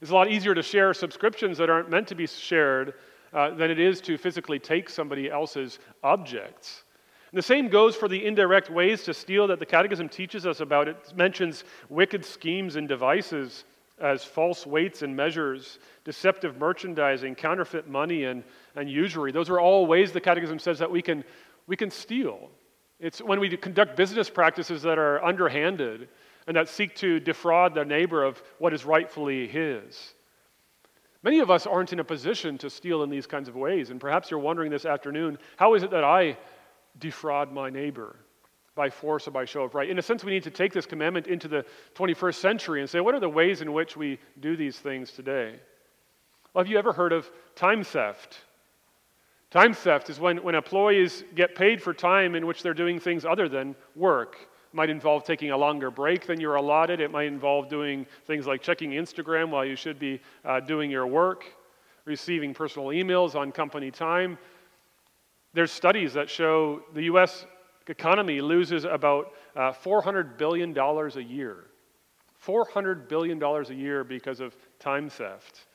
It's 0.00 0.10
a 0.10 0.14
lot 0.14 0.30
easier 0.30 0.54
to 0.54 0.62
share 0.62 0.94
subscriptions 0.94 1.58
that 1.58 1.70
aren't 1.70 1.90
meant 1.90 2.08
to 2.08 2.14
be 2.14 2.26
shared 2.26 2.94
uh, 3.32 3.50
than 3.50 3.70
it 3.70 3.78
is 3.78 4.00
to 4.02 4.16
physically 4.16 4.58
take 4.58 4.88
somebody 4.88 5.30
else's 5.30 5.78
objects. 6.02 6.84
And 7.30 7.38
the 7.38 7.42
same 7.42 7.68
goes 7.68 7.94
for 7.94 8.08
the 8.08 8.24
indirect 8.24 8.70
ways 8.70 9.02
to 9.04 9.12
steal 9.12 9.46
that 9.48 9.58
the 9.58 9.66
Catechism 9.66 10.08
teaches 10.08 10.46
us 10.46 10.60
about. 10.60 10.88
It 10.88 11.12
mentions 11.14 11.64
wicked 11.88 12.24
schemes 12.24 12.76
and 12.76 12.88
devices 12.88 13.64
as 14.00 14.24
false 14.24 14.64
weights 14.64 15.02
and 15.02 15.14
measures, 15.14 15.78
deceptive 16.04 16.56
merchandising, 16.56 17.34
counterfeit 17.34 17.88
money, 17.88 18.24
and, 18.24 18.44
and 18.76 18.88
usury. 18.88 19.32
Those 19.32 19.50
are 19.50 19.60
all 19.60 19.86
ways 19.86 20.12
the 20.12 20.20
Catechism 20.20 20.58
says 20.58 20.78
that 20.78 20.90
we 20.90 21.02
can 21.02 21.24
we 21.66 21.76
can 21.76 21.90
steal. 21.90 22.48
It's 22.98 23.20
when 23.20 23.38
we 23.40 23.54
conduct 23.56 23.96
business 23.96 24.30
practices 24.30 24.82
that 24.82 24.98
are 24.98 25.22
underhanded 25.22 26.08
and 26.48 26.56
that 26.56 26.68
seek 26.68 26.96
to 26.96 27.20
defraud 27.20 27.74
their 27.74 27.84
neighbor 27.84 28.24
of 28.24 28.42
what 28.58 28.72
is 28.72 28.86
rightfully 28.86 29.46
his. 29.46 30.14
Many 31.22 31.40
of 31.40 31.50
us 31.50 31.66
aren't 31.66 31.92
in 31.92 32.00
a 32.00 32.04
position 32.04 32.56
to 32.58 32.70
steal 32.70 33.02
in 33.02 33.10
these 33.10 33.26
kinds 33.26 33.48
of 33.48 33.54
ways, 33.54 33.90
and 33.90 34.00
perhaps 34.00 34.30
you're 34.30 34.40
wondering 34.40 34.70
this 34.70 34.86
afternoon 34.86 35.36
how 35.56 35.74
is 35.74 35.82
it 35.82 35.90
that 35.90 36.04
I 36.04 36.38
defraud 36.98 37.52
my 37.52 37.68
neighbor? 37.68 38.16
By 38.74 38.88
force 38.88 39.28
or 39.28 39.30
by 39.30 39.44
show 39.44 39.62
of 39.62 39.74
right. 39.74 39.90
In 39.90 39.98
a 39.98 40.02
sense, 40.02 40.24
we 40.24 40.32
need 40.32 40.44
to 40.44 40.50
take 40.50 40.72
this 40.72 40.86
commandment 40.86 41.26
into 41.26 41.48
the 41.48 41.66
21st 41.96 42.36
century 42.36 42.80
and 42.80 42.88
say, 42.88 43.00
what 43.00 43.14
are 43.14 43.20
the 43.20 43.28
ways 43.28 43.60
in 43.60 43.72
which 43.74 43.96
we 43.96 44.18
do 44.40 44.56
these 44.56 44.78
things 44.78 45.10
today? 45.12 45.56
Well, 46.54 46.64
have 46.64 46.70
you 46.70 46.78
ever 46.78 46.94
heard 46.94 47.12
of 47.12 47.30
time 47.56 47.84
theft? 47.84 48.38
Time 49.50 49.74
theft 49.74 50.08
is 50.08 50.18
when, 50.18 50.38
when 50.38 50.54
employees 50.54 51.24
get 51.34 51.54
paid 51.54 51.82
for 51.82 51.92
time 51.92 52.34
in 52.34 52.46
which 52.46 52.62
they're 52.62 52.72
doing 52.72 53.00
things 53.00 53.26
other 53.26 53.48
than 53.48 53.76
work. 53.94 54.36
Might 54.72 54.90
involve 54.90 55.24
taking 55.24 55.50
a 55.50 55.56
longer 55.56 55.90
break 55.90 56.26
than 56.26 56.40
you're 56.40 56.56
allotted. 56.56 57.00
It 57.00 57.10
might 57.10 57.26
involve 57.26 57.68
doing 57.68 58.06
things 58.26 58.46
like 58.46 58.62
checking 58.62 58.90
Instagram 58.90 59.50
while 59.50 59.64
you 59.64 59.76
should 59.76 59.98
be 59.98 60.20
uh, 60.44 60.60
doing 60.60 60.90
your 60.90 61.06
work, 61.06 61.44
receiving 62.04 62.52
personal 62.52 62.88
emails 62.88 63.34
on 63.34 63.50
company 63.50 63.90
time. 63.90 64.38
There's 65.54 65.72
studies 65.72 66.12
that 66.12 66.28
show 66.28 66.82
the 66.92 67.04
U.S. 67.04 67.46
economy 67.86 68.40
loses 68.40 68.84
about 68.84 69.32
uh, 69.56 69.72
$400 69.72 70.36
billion 70.36 70.76
a 70.76 71.20
year. 71.20 71.64
$400 72.44 73.08
billion 73.08 73.42
a 73.42 73.62
year 73.72 74.04
because 74.04 74.40
of 74.40 74.54
time 74.78 75.08
theft. 75.08 75.66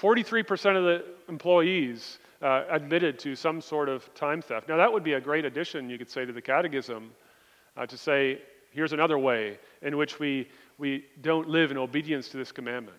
43% 0.00 0.76
of 0.76 0.84
the 0.84 1.04
employees 1.28 2.18
uh, 2.42 2.64
admitted 2.70 3.18
to 3.18 3.34
some 3.34 3.60
sort 3.60 3.88
of 3.88 4.12
time 4.14 4.42
theft. 4.42 4.68
Now, 4.68 4.76
that 4.76 4.92
would 4.92 5.02
be 5.04 5.14
a 5.14 5.20
great 5.20 5.44
addition, 5.44 5.88
you 5.88 5.98
could 5.98 6.10
say, 6.10 6.24
to 6.24 6.32
the 6.32 6.42
catechism 6.42 7.10
uh, 7.76 7.86
to 7.86 7.96
say, 7.96 8.40
here's 8.70 8.92
another 8.92 9.18
way 9.18 9.58
in 9.82 9.96
which 9.96 10.18
we, 10.18 10.48
we 10.78 11.04
don't 11.20 11.48
live 11.48 11.70
in 11.70 11.78
obedience 11.78 12.28
to 12.28 12.36
this 12.36 12.52
commandment. 12.52 12.98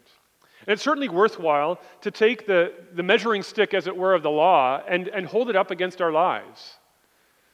And 0.65 0.73
it's 0.73 0.81
certainly 0.81 1.09
worthwhile 1.09 1.79
to 2.01 2.11
take 2.11 2.47
the, 2.47 2.73
the 2.93 3.03
measuring 3.03 3.43
stick, 3.43 3.73
as 3.73 3.87
it 3.87 3.95
were, 3.95 4.13
of 4.13 4.23
the 4.23 4.31
law 4.31 4.81
and, 4.87 5.07
and 5.07 5.25
hold 5.25 5.49
it 5.49 5.55
up 5.55 5.71
against 5.71 6.01
our 6.01 6.11
lives. 6.11 6.73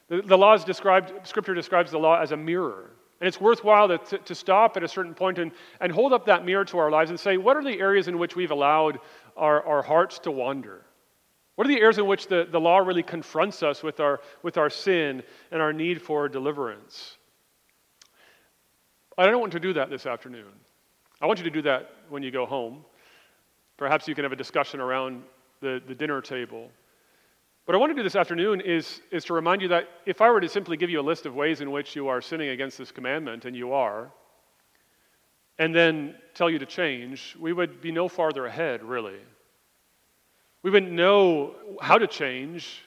The, 0.08 0.22
the 0.22 0.38
law 0.38 0.54
is 0.54 0.64
described, 0.64 1.26
Scripture 1.26 1.54
describes 1.54 1.90
the 1.90 1.98
law 1.98 2.20
as 2.20 2.32
a 2.32 2.36
mirror. 2.36 2.90
And 3.20 3.28
it's 3.28 3.40
worthwhile 3.40 3.88
to, 3.88 3.98
to, 3.98 4.18
to 4.18 4.34
stop 4.34 4.76
at 4.76 4.82
a 4.82 4.88
certain 4.88 5.14
point 5.14 5.38
and, 5.38 5.52
and 5.80 5.92
hold 5.92 6.12
up 6.12 6.26
that 6.26 6.44
mirror 6.44 6.64
to 6.66 6.78
our 6.78 6.90
lives 6.90 7.10
and 7.10 7.20
say, 7.20 7.36
what 7.36 7.56
are 7.56 7.62
the 7.62 7.78
areas 7.78 8.08
in 8.08 8.18
which 8.18 8.36
we've 8.36 8.50
allowed 8.50 8.98
our, 9.36 9.62
our 9.64 9.82
hearts 9.82 10.18
to 10.20 10.30
wander? 10.30 10.84
What 11.54 11.66
are 11.66 11.72
the 11.72 11.80
areas 11.80 11.98
in 11.98 12.06
which 12.06 12.26
the, 12.26 12.48
the 12.50 12.60
law 12.60 12.78
really 12.78 13.02
confronts 13.02 13.62
us 13.62 13.82
with 13.82 14.00
our, 14.00 14.20
with 14.42 14.58
our 14.58 14.70
sin 14.70 15.22
and 15.52 15.62
our 15.62 15.72
need 15.72 16.02
for 16.02 16.28
deliverance? 16.28 17.16
I 19.16 19.26
don't 19.26 19.40
want 19.40 19.52
to 19.52 19.60
do 19.60 19.72
that 19.74 19.90
this 19.90 20.06
afternoon. 20.06 20.50
I 21.20 21.26
want 21.26 21.38
you 21.38 21.44
to 21.44 21.50
do 21.50 21.62
that 21.62 21.90
when 22.08 22.22
you 22.22 22.32
go 22.32 22.44
home. 22.44 22.84
Perhaps 23.76 24.08
you 24.08 24.14
can 24.14 24.24
have 24.24 24.32
a 24.32 24.36
discussion 24.36 24.80
around 24.80 25.22
the, 25.60 25.80
the 25.86 25.94
dinner 25.94 26.20
table. 26.20 26.70
What 27.66 27.74
I 27.74 27.78
want 27.78 27.90
to 27.90 27.94
do 27.94 28.02
this 28.02 28.16
afternoon 28.16 28.60
is, 28.60 29.00
is 29.10 29.24
to 29.26 29.32
remind 29.32 29.62
you 29.62 29.68
that 29.68 29.88
if 30.04 30.20
I 30.20 30.30
were 30.30 30.40
to 30.40 30.48
simply 30.48 30.76
give 30.76 30.90
you 30.90 31.00
a 31.00 31.02
list 31.02 31.24
of 31.24 31.34
ways 31.34 31.60
in 31.60 31.70
which 31.70 31.96
you 31.96 32.08
are 32.08 32.20
sinning 32.20 32.50
against 32.50 32.76
this 32.76 32.90
commandment, 32.90 33.44
and 33.44 33.56
you 33.56 33.72
are, 33.72 34.10
and 35.58 35.74
then 35.74 36.16
tell 36.34 36.50
you 36.50 36.58
to 36.58 36.66
change, 36.66 37.36
we 37.40 37.52
would 37.52 37.80
be 37.80 37.92
no 37.92 38.08
farther 38.08 38.44
ahead, 38.44 38.82
really. 38.82 39.18
We 40.64 40.70
wouldn't 40.70 40.92
know 40.92 41.56
how 41.82 41.98
to 41.98 42.06
change, 42.06 42.80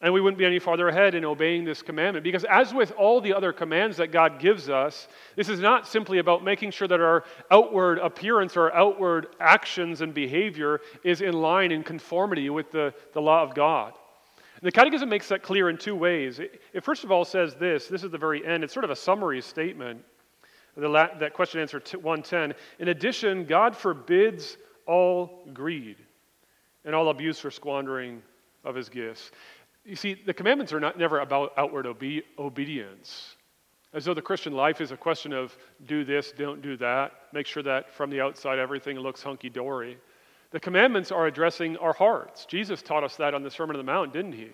and 0.00 0.14
we 0.14 0.20
wouldn't 0.22 0.38
be 0.38 0.46
any 0.46 0.58
farther 0.58 0.88
ahead 0.88 1.14
in 1.14 1.26
obeying 1.26 1.62
this 1.62 1.82
commandment. 1.82 2.24
Because, 2.24 2.44
as 2.44 2.72
with 2.72 2.90
all 2.92 3.20
the 3.20 3.34
other 3.34 3.52
commands 3.52 3.98
that 3.98 4.12
God 4.12 4.40
gives 4.40 4.70
us, 4.70 5.06
this 5.36 5.50
is 5.50 5.60
not 5.60 5.86
simply 5.86 6.20
about 6.20 6.42
making 6.42 6.70
sure 6.70 6.88
that 6.88 6.98
our 6.98 7.24
outward 7.50 7.98
appearance, 7.98 8.56
our 8.56 8.72
outward 8.72 9.26
actions 9.40 10.00
and 10.00 10.14
behavior 10.14 10.80
is 11.04 11.20
in 11.20 11.34
line 11.34 11.70
in 11.70 11.82
conformity 11.82 12.48
with 12.48 12.72
the, 12.72 12.94
the 13.12 13.20
law 13.20 13.42
of 13.42 13.54
God. 13.54 13.92
The 14.62 14.72
Catechism 14.72 15.10
makes 15.10 15.28
that 15.28 15.42
clear 15.42 15.68
in 15.68 15.76
two 15.76 15.94
ways. 15.94 16.38
It, 16.38 16.62
it, 16.72 16.82
first 16.82 17.04
of 17.04 17.12
all 17.12 17.26
says 17.26 17.56
this 17.56 17.88
this 17.88 18.04
is 18.04 18.10
the 18.10 18.16
very 18.16 18.44
end, 18.44 18.64
it's 18.64 18.72
sort 18.72 18.84
of 18.84 18.90
a 18.90 18.96
summary 18.96 19.42
statement. 19.42 20.02
The 20.78 20.88
la- 20.88 21.18
that 21.18 21.34
question 21.34 21.60
answer 21.60 21.78
110. 21.78 22.54
In 22.78 22.88
addition, 22.88 23.44
God 23.44 23.76
forbids 23.76 24.56
all 24.86 25.46
greed 25.52 26.05
and 26.86 26.94
all 26.94 27.10
abuse 27.10 27.44
or 27.44 27.50
squandering 27.50 28.22
of 28.64 28.74
his 28.74 28.88
gifts. 28.88 29.30
You 29.84 29.96
see, 29.96 30.14
the 30.14 30.32
commandments 30.32 30.72
are 30.72 30.80
not 30.80 30.98
never 30.98 31.18
about 31.18 31.52
outward 31.58 31.86
obe- 31.86 32.24
obedience. 32.38 33.36
As 33.92 34.04
though 34.04 34.14
the 34.14 34.22
Christian 34.22 34.52
life 34.52 34.80
is 34.80 34.92
a 34.92 34.96
question 34.96 35.32
of 35.32 35.56
do 35.86 36.04
this, 36.04 36.32
don't 36.32 36.62
do 36.62 36.76
that, 36.78 37.12
make 37.32 37.46
sure 37.46 37.62
that 37.62 37.90
from 37.90 38.10
the 38.10 38.20
outside 38.20 38.58
everything 38.58 38.98
looks 38.98 39.22
hunky 39.22 39.50
dory. 39.50 39.98
The 40.50 40.60
commandments 40.60 41.12
are 41.12 41.26
addressing 41.26 41.76
our 41.78 41.92
hearts. 41.92 42.46
Jesus 42.46 42.82
taught 42.82 43.04
us 43.04 43.16
that 43.16 43.34
on 43.34 43.42
the 43.42 43.50
Sermon 43.50 43.76
on 43.76 43.84
the 43.84 43.92
Mount, 43.92 44.12
didn't 44.12 44.32
he? 44.32 44.50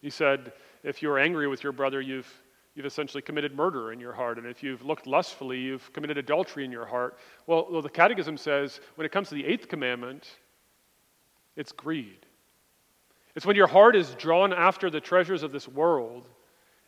He 0.00 0.10
said, 0.10 0.52
if 0.82 1.02
you're 1.02 1.18
angry 1.18 1.48
with 1.48 1.62
your 1.62 1.72
brother, 1.72 2.00
you've, 2.00 2.30
you've 2.74 2.86
essentially 2.86 3.22
committed 3.22 3.54
murder 3.54 3.92
in 3.92 4.00
your 4.00 4.12
heart. 4.12 4.38
And 4.38 4.46
if 4.46 4.62
you've 4.62 4.84
looked 4.84 5.06
lustfully, 5.06 5.58
you've 5.58 5.92
committed 5.92 6.18
adultery 6.18 6.64
in 6.64 6.72
your 6.72 6.84
heart. 6.84 7.16
Well, 7.46 7.66
well 7.70 7.82
the 7.82 7.88
Catechism 7.88 8.36
says 8.36 8.80
when 8.96 9.04
it 9.04 9.12
comes 9.12 9.28
to 9.30 9.34
the 9.34 9.46
eighth 9.46 9.68
commandment, 9.68 10.28
it's 11.56 11.72
greed. 11.72 12.26
It's 13.34 13.46
when 13.46 13.56
your 13.56 13.66
heart 13.66 13.96
is 13.96 14.14
drawn 14.14 14.52
after 14.52 14.90
the 14.90 15.00
treasures 15.00 15.42
of 15.42 15.52
this 15.52 15.66
world 15.66 16.28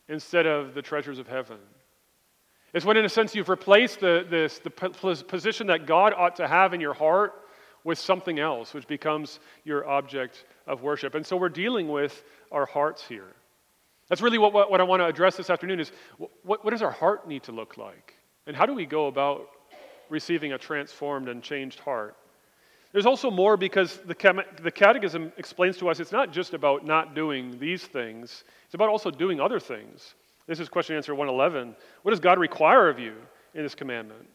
instead 0.08 0.46
of 0.46 0.74
the 0.74 0.82
treasures 0.82 1.18
of 1.18 1.26
heaven. 1.26 1.58
It's 2.72 2.84
when, 2.84 2.96
in 2.96 3.04
a 3.04 3.08
sense, 3.08 3.34
you've 3.34 3.48
replaced 3.48 4.00
the, 4.00 4.26
this, 4.28 4.58
the 4.58 4.70
position 4.70 5.66
that 5.68 5.86
God 5.86 6.12
ought 6.16 6.36
to 6.36 6.46
have 6.46 6.74
in 6.74 6.80
your 6.80 6.94
heart 6.94 7.32
with 7.84 7.98
something 7.98 8.38
else, 8.38 8.74
which 8.74 8.86
becomes 8.86 9.40
your 9.64 9.88
object 9.88 10.44
of 10.66 10.82
worship. 10.82 11.14
And 11.14 11.24
so 11.24 11.36
we're 11.36 11.48
dealing 11.48 11.88
with 11.88 12.24
our 12.52 12.66
hearts 12.66 13.06
here. 13.06 13.32
That's 14.08 14.20
really 14.20 14.38
what, 14.38 14.52
what, 14.52 14.70
what 14.70 14.80
I 14.80 14.84
want 14.84 15.00
to 15.00 15.06
address 15.06 15.36
this 15.36 15.50
afternoon 15.50 15.80
is 15.80 15.90
what, 16.44 16.64
what 16.64 16.70
does 16.70 16.82
our 16.82 16.90
heart 16.90 17.26
need 17.26 17.44
to 17.44 17.52
look 17.52 17.76
like? 17.76 18.14
And 18.46 18.54
how 18.54 18.66
do 18.66 18.74
we 18.74 18.86
go 18.86 19.06
about 19.06 19.48
receiving 20.08 20.52
a 20.52 20.58
transformed 20.58 21.28
and 21.28 21.42
changed 21.42 21.80
heart? 21.80 22.16
There's 22.96 23.04
also 23.04 23.30
more 23.30 23.58
because 23.58 23.98
the, 24.06 24.44
the 24.62 24.70
Catechism 24.70 25.30
explains 25.36 25.76
to 25.76 25.90
us 25.90 26.00
it's 26.00 26.12
not 26.12 26.32
just 26.32 26.54
about 26.54 26.86
not 26.86 27.14
doing 27.14 27.58
these 27.58 27.84
things, 27.84 28.42
it's 28.64 28.72
about 28.72 28.88
also 28.88 29.10
doing 29.10 29.38
other 29.38 29.60
things. 29.60 30.14
This 30.46 30.60
is 30.60 30.70
question 30.70 30.96
answer 30.96 31.14
111. 31.14 31.76
What 32.00 32.12
does 32.12 32.20
God 32.20 32.38
require 32.38 32.88
of 32.88 32.98
you 32.98 33.12
in 33.52 33.62
this 33.62 33.74
commandment? 33.74 34.26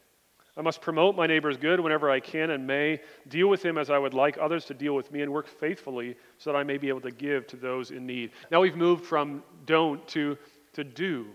I 0.55 0.61
must 0.61 0.79
promote 0.79 1.15
my 1.15 1.25
neighbor's 1.25 1.57
good 1.57 1.79
whenever 1.79 2.11
I 2.11 2.19
can 2.19 2.51
and 2.51 2.67
may, 2.67 3.01
deal 3.29 3.47
with 3.47 3.65
him 3.65 3.79
as 3.79 3.89
I 3.89 3.97
would 3.97 4.13
like 4.13 4.37
others 4.39 4.65
to 4.65 4.75
deal 4.75 4.93
with 4.93 5.11
me, 5.11 5.23
and 5.23 5.33
work 5.33 5.47
faithfully 5.47 6.15
so 6.37 6.51
that 6.51 6.55
I 6.59 6.61
may 6.61 6.77
be 6.77 6.87
able 6.87 7.01
to 7.01 7.11
give 7.11 7.47
to 7.47 7.55
those 7.55 7.89
in 7.89 8.05
need. 8.05 8.29
Now 8.51 8.61
we've 8.61 8.77
moved 8.77 9.05
from 9.05 9.41
don't 9.65 10.07
to, 10.09 10.37
to 10.73 10.83
do. 10.83 11.25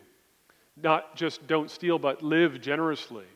Not 0.80 1.16
just 1.16 1.44
don't 1.48 1.72
steal, 1.72 1.98
but 1.98 2.22
live 2.22 2.60
generously. 2.60 3.26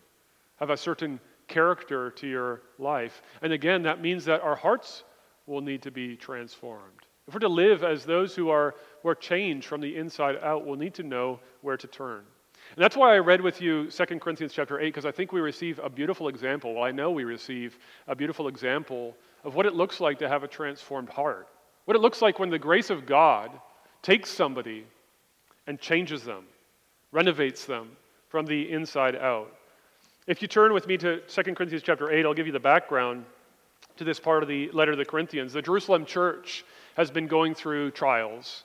Have 0.60 0.70
a 0.70 0.76
certain 0.76 1.18
character 1.50 2.10
to 2.12 2.26
your 2.26 2.62
life. 2.78 3.20
And 3.42 3.52
again, 3.52 3.82
that 3.82 4.00
means 4.00 4.24
that 4.24 4.40
our 4.40 4.56
hearts 4.56 5.04
will 5.46 5.60
need 5.60 5.82
to 5.82 5.90
be 5.90 6.16
transformed. 6.16 7.06
If 7.28 7.34
we're 7.34 7.40
to 7.40 7.48
live 7.48 7.84
as 7.84 8.04
those 8.04 8.34
who 8.34 8.48
are, 8.48 8.74
who 9.02 9.10
are 9.10 9.14
changed 9.14 9.66
from 9.66 9.82
the 9.82 9.96
inside 9.96 10.36
out, 10.42 10.64
we'll 10.64 10.78
need 10.78 10.94
to 10.94 11.02
know 11.02 11.40
where 11.60 11.76
to 11.76 11.86
turn. 11.86 12.24
And 12.76 12.82
that's 12.82 12.96
why 12.96 13.14
I 13.14 13.18
read 13.18 13.40
with 13.40 13.60
you 13.60 13.90
2 13.90 14.04
Corinthians 14.18 14.52
chapter 14.52 14.80
8, 14.80 14.86
because 14.86 15.04
I 15.04 15.10
think 15.10 15.32
we 15.32 15.40
receive 15.40 15.78
a 15.80 15.90
beautiful 15.90 16.28
example. 16.28 16.74
Well, 16.74 16.84
I 16.84 16.92
know 16.92 17.10
we 17.10 17.24
receive 17.24 17.78
a 18.06 18.14
beautiful 18.14 18.48
example 18.48 19.16
of 19.44 19.54
what 19.54 19.66
it 19.66 19.74
looks 19.74 20.00
like 20.00 20.18
to 20.20 20.28
have 20.28 20.44
a 20.44 20.48
transformed 20.48 21.08
heart. 21.08 21.48
What 21.84 21.96
it 21.96 22.00
looks 22.00 22.22
like 22.22 22.38
when 22.38 22.50
the 22.50 22.58
grace 22.58 22.90
of 22.90 23.06
God 23.06 23.50
takes 24.02 24.30
somebody 24.30 24.86
and 25.66 25.80
changes 25.80 26.22
them, 26.22 26.44
renovates 27.12 27.64
them 27.64 27.96
from 28.28 28.46
the 28.46 28.70
inside 28.70 29.16
out. 29.16 29.52
If 30.30 30.40
you 30.42 30.46
turn 30.46 30.72
with 30.72 30.86
me 30.86 30.96
to 30.98 31.18
2 31.22 31.42
Corinthians 31.54 31.82
chapter 31.82 32.08
8, 32.08 32.24
I'll 32.24 32.34
give 32.34 32.46
you 32.46 32.52
the 32.52 32.60
background 32.60 33.24
to 33.96 34.04
this 34.04 34.20
part 34.20 34.44
of 34.44 34.48
the 34.48 34.70
letter 34.70 34.92
to 34.92 34.96
the 34.96 35.04
Corinthians. 35.04 35.52
The 35.52 35.60
Jerusalem 35.60 36.06
church 36.06 36.64
has 36.96 37.10
been 37.10 37.26
going 37.26 37.52
through 37.52 37.90
trials. 37.90 38.62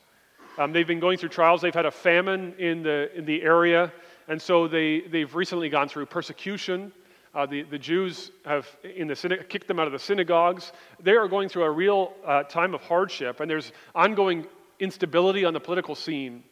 Um, 0.60 0.74
they've 0.74 0.86
been 0.86 1.00
going 1.00 1.17
through 1.17 1.29
trials. 1.29 1.63
They've 1.63 1.74
had 1.74 1.88
a 1.88 1.91
famine 1.91 2.53
in 2.60 2.84
the, 2.84 3.10
in 3.17 3.25
the 3.25 3.41
area, 3.41 3.91
and 4.27 4.39
so 4.39 4.67
they, 4.67 5.01
they've 5.10 5.34
recently 5.34 5.67
gone 5.69 5.89
through 5.89 6.05
persecution. 6.05 6.91
Uh, 7.34 7.48
the, 7.48 7.63
the 7.63 7.79
Jews 7.79 8.29
have 8.45 8.67
in 8.84 9.07
the 9.07 9.15
kicked 9.50 9.67
them 9.67 9.79
out 9.79 9.88
of 9.88 9.91
the 9.91 9.98
synagogues. 9.98 10.72
They 11.00 11.13
are 11.13 11.27
going 11.27 11.50
through 11.50 11.63
a 11.63 11.72
real 11.72 12.13
uh, 12.24 12.43
time 12.43 12.75
of 12.75 12.81
hardship, 12.81 13.39
and 13.39 13.50
there's 13.50 13.72
ongoing 13.95 14.45
instability 14.79 15.45
on 15.45 15.55
the 15.55 15.60
political 15.60 15.95
scene. 15.95 16.43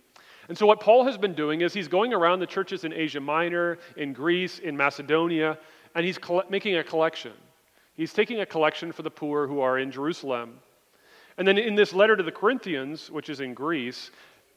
And 0.50 0.58
so, 0.58 0.66
what 0.66 0.80
Paul 0.80 1.06
has 1.06 1.18
been 1.18 1.34
doing 1.34 1.62
is 1.62 1.74
he's 1.74 1.88
going 1.88 2.14
around 2.14 2.40
the 2.40 2.48
churches 2.48 2.84
in 2.84 2.94
Asia 2.94 3.20
Minor, 3.20 3.78
in 3.96 4.14
Greece, 4.14 4.60
in 4.60 4.76
Macedonia, 4.76 5.58
and 5.96 6.06
he's 6.06 6.20
making 6.50 6.78
a 6.78 6.84
collection. 6.84 7.34
He's 7.96 8.14
taking 8.14 8.42
a 8.42 8.46
collection 8.46 8.92
for 8.92 9.04
the 9.04 9.12
poor 9.12 9.48
who 9.48 9.62
are 9.62 9.80
in 9.80 9.92
Jerusalem. 9.92 10.60
And 11.38 11.48
then 11.48 11.58
in 11.58 11.76
this 11.76 11.94
letter 11.94 12.16
to 12.16 12.24
the 12.24 12.32
Corinthians, 12.32 13.10
which 13.10 13.30
is 13.30 13.40
in 13.40 13.54
Greece, 13.54 14.12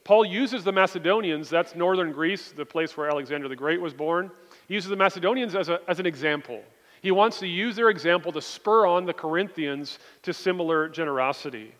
Paul 0.05 0.25
uses 0.25 0.63
the 0.63 0.73
Macedonians, 0.73 1.49
that's 1.51 1.75
northern 1.75 2.13
Greece, 2.13 2.53
the 2.53 2.65
place 2.65 2.97
where 2.97 3.09
Alexander 3.09 3.49
the 3.49 3.57
Great 3.57 3.81
was 3.81 3.93
born. 3.93 4.31
He 4.69 4.75
uses 4.75 4.91
the 4.91 4.97
Macedonians 4.97 5.55
as, 5.55 5.69
a, 5.69 5.81
as 5.89 5.99
an 6.01 6.07
example. 6.07 6.63
He 7.03 7.11
wants 7.11 7.39
to 7.41 7.47
use 7.47 7.77
their 7.77 7.91
example 7.91 8.33
to 8.33 8.41
spur 8.41 8.87
on 8.87 9.05
the 9.05 9.13
Corinthians 9.13 9.99
to 10.23 10.33
similar 10.33 10.89
generosity. 10.89 11.75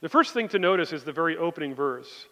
The 0.00 0.08
first 0.08 0.32
thing 0.32 0.48
to 0.48 0.58
notice 0.58 0.92
is 0.92 1.04
the 1.04 1.12
very 1.12 1.36
opening 1.36 1.74
verse. 1.74 2.26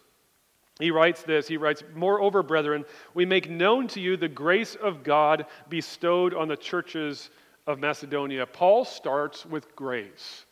He 0.79 0.91
writes 0.91 1.23
this 1.23 1.47
He 1.47 1.57
writes, 1.57 1.83
Moreover, 1.93 2.41
brethren, 2.41 2.85
we 3.13 3.25
make 3.25 3.49
known 3.49 3.87
to 3.89 3.99
you 3.99 4.17
the 4.17 4.29
grace 4.29 4.75
of 4.75 5.03
God 5.03 5.45
bestowed 5.67 6.33
on 6.33 6.47
the 6.47 6.57
churches 6.57 7.29
of 7.67 7.79
Macedonia. 7.79 8.45
Paul 8.45 8.85
starts 8.85 9.45
with 9.45 9.75
grace. 9.75 10.45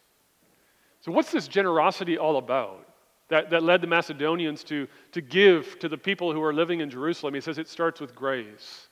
So, 1.00 1.12
what's 1.12 1.32
this 1.32 1.48
generosity 1.48 2.18
all 2.18 2.38
about 2.38 2.86
that, 3.30 3.50
that 3.50 3.64
led 3.64 3.82
the 3.82 3.88
Macedonians 3.88 4.64
to, 4.66 4.88
to 5.14 5.22
give 5.22 5.80
to 5.80 5.90
the 5.90 5.98
people 5.98 6.34
who 6.34 6.44
are 6.44 6.54
living 6.54 6.82
in 6.82 6.90
Jerusalem? 6.90 7.34
He 7.34 7.42
says 7.42 7.58
it 7.58 7.70
starts 7.70 8.02
with 8.02 8.14
grace. 8.14 8.90